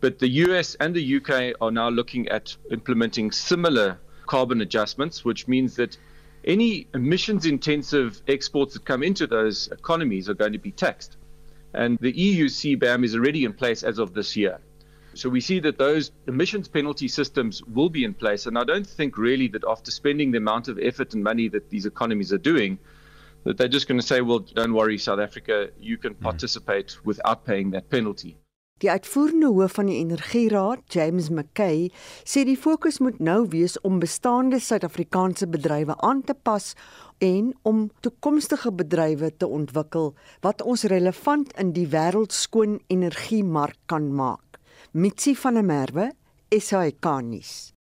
[0.00, 5.48] but the US and the UK are now looking at implementing similar carbon adjustments, which
[5.48, 5.96] means that
[6.44, 11.16] any emissions intensive exports that come into those economies are going to be taxed.
[11.74, 14.60] And the EU CBAM is already in place as of this year.
[15.14, 18.46] So we see that those emissions penalty systems will be in place.
[18.46, 21.70] And I don't think really that after spending the amount of effort and money that
[21.70, 22.78] these economies are doing,
[23.44, 26.22] that they're just going to say, well, don't worry, South Africa, you can hmm.
[26.22, 27.04] participate mm.
[27.04, 28.38] without paying that penalty.
[28.78, 31.88] Die uitvoerende hoof van die Energieraad, James McKay,
[32.22, 36.74] sê die fokus moet nou wees om bestaande Suid-Afrikaanse bedrywe aan te pas
[37.18, 40.12] en om toekomstige bedrywe te ontwikkel
[40.46, 44.60] wat ons relevant in die wêreldskoon energiemark kan maak.
[44.94, 46.10] Mitsi van der Merwe,
[46.54, 47.72] SAK nuus.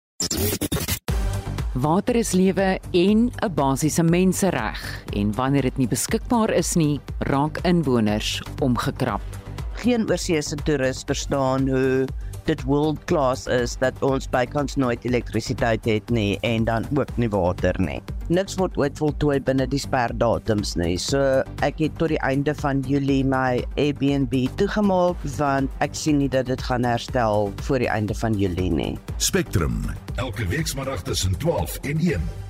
[1.76, 7.58] Water is lewe en 'n basiese mensereg en wanneer dit nie beskikbaar is nie, raak
[7.64, 9.45] inwoners omgekrap.
[9.82, 12.06] Geen oorsese toerist verstaan hoe
[12.46, 17.28] dit world class is dat ons bykans nooit elektrisiteit het nie en dan ook nie
[17.28, 17.98] water nie.
[18.28, 20.96] Niks word ooit voltooi binne die sperdatums nie.
[21.02, 26.30] So ek het tot die einde van Julie my Airbnb toegemaak want ek sien nie
[26.32, 28.94] dat dit gaan herstel voor die einde van Julie nie.
[29.18, 29.82] Spectrum
[30.16, 32.45] elke week saterdag tussen 12 en 1.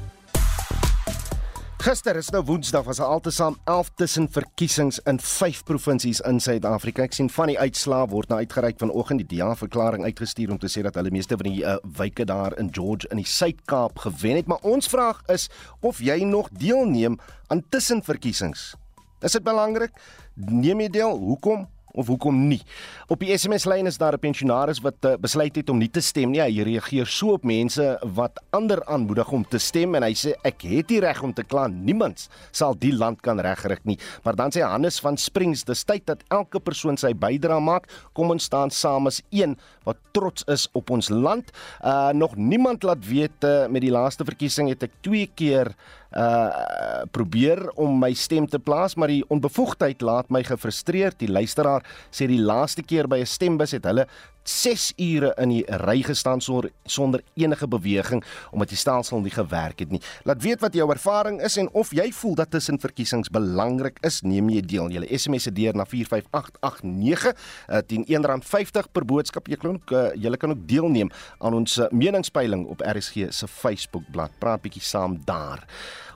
[1.77, 7.05] Gister is nou Woensdag was daar altesaam 11 tussen verkiesings in 5 provinsies in Suid-Afrika.
[7.05, 10.71] Ek sien van die uitslae word nou uitgereik vanoggend die DA verklaring uitgestuur om te
[10.73, 14.41] sê dat hulle meeste van die uh, wyke daar in George in die Suid-Kaap gewen
[14.41, 15.47] het, maar ons vraag is
[15.85, 17.21] of jy nog deelneem
[17.53, 18.73] aan tussenverkiesings.
[19.21, 19.93] Is dit belangrik?
[20.35, 21.21] Neem jy deel?
[21.29, 21.69] Hoekom?
[21.97, 22.61] Of hoekom nie.
[23.09, 26.31] Op die SMS-lyn is daar 'n pensionaris wat uh, besluit het om nie te stem
[26.31, 26.41] nie.
[26.41, 30.63] Hy reageer so op mense wat ander aanmoedig om te stem en hy sê ek
[30.63, 31.67] het die reg om te kla.
[31.69, 33.99] Niemand sal die land kan regryk nie.
[34.25, 37.89] Maar dan sê Hannes van Springs, dis tyd dat elke persoon sy bydrae maak.
[38.13, 39.57] Kom ons staan saam as een
[39.87, 41.53] wat trots is op ons land.
[41.81, 45.73] Uh nog niemand laat weet uh, met die laaste verkiesing het ek twee keer
[46.17, 51.19] uh probeer om my stem te plaas, maar die onbevoegdheid laat my gefrustreerd.
[51.21, 54.07] Die luisteraar sê die laaste keer by 'n stembus het hulle
[54.47, 58.23] 6 ure in die ry gestaan sonder sonder enige beweging
[58.55, 60.01] omdat die stelsel nie gewerk het nie.
[60.25, 64.23] Laat weet wat jou ervaring is en of jy voel dat tussen verkiesings belangrik is,
[64.23, 64.91] neem jy deel.
[64.95, 69.51] Jy SMS se deur na 45889 uh, teen R1.50 per boodskap.
[69.51, 74.35] Jy ook uh, jy kan ook deelneem aan ons uh, meningspeiling op RSG se Facebookblad.
[74.43, 75.65] Praat bietjie saam daar.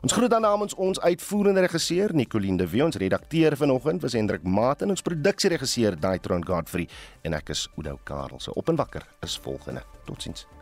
[0.01, 4.43] Ons groet dan namens ons uitvoerende regisseur Nicoline de Wet, ons redakteur vanoggend was Hendrik
[4.43, 6.89] Maat en ons produksieregisseur Daitron Godfrey
[7.23, 8.41] en ek is Oudo Karel.
[8.41, 9.85] Se op en wakker is volgende.
[10.09, 10.60] Totsiens.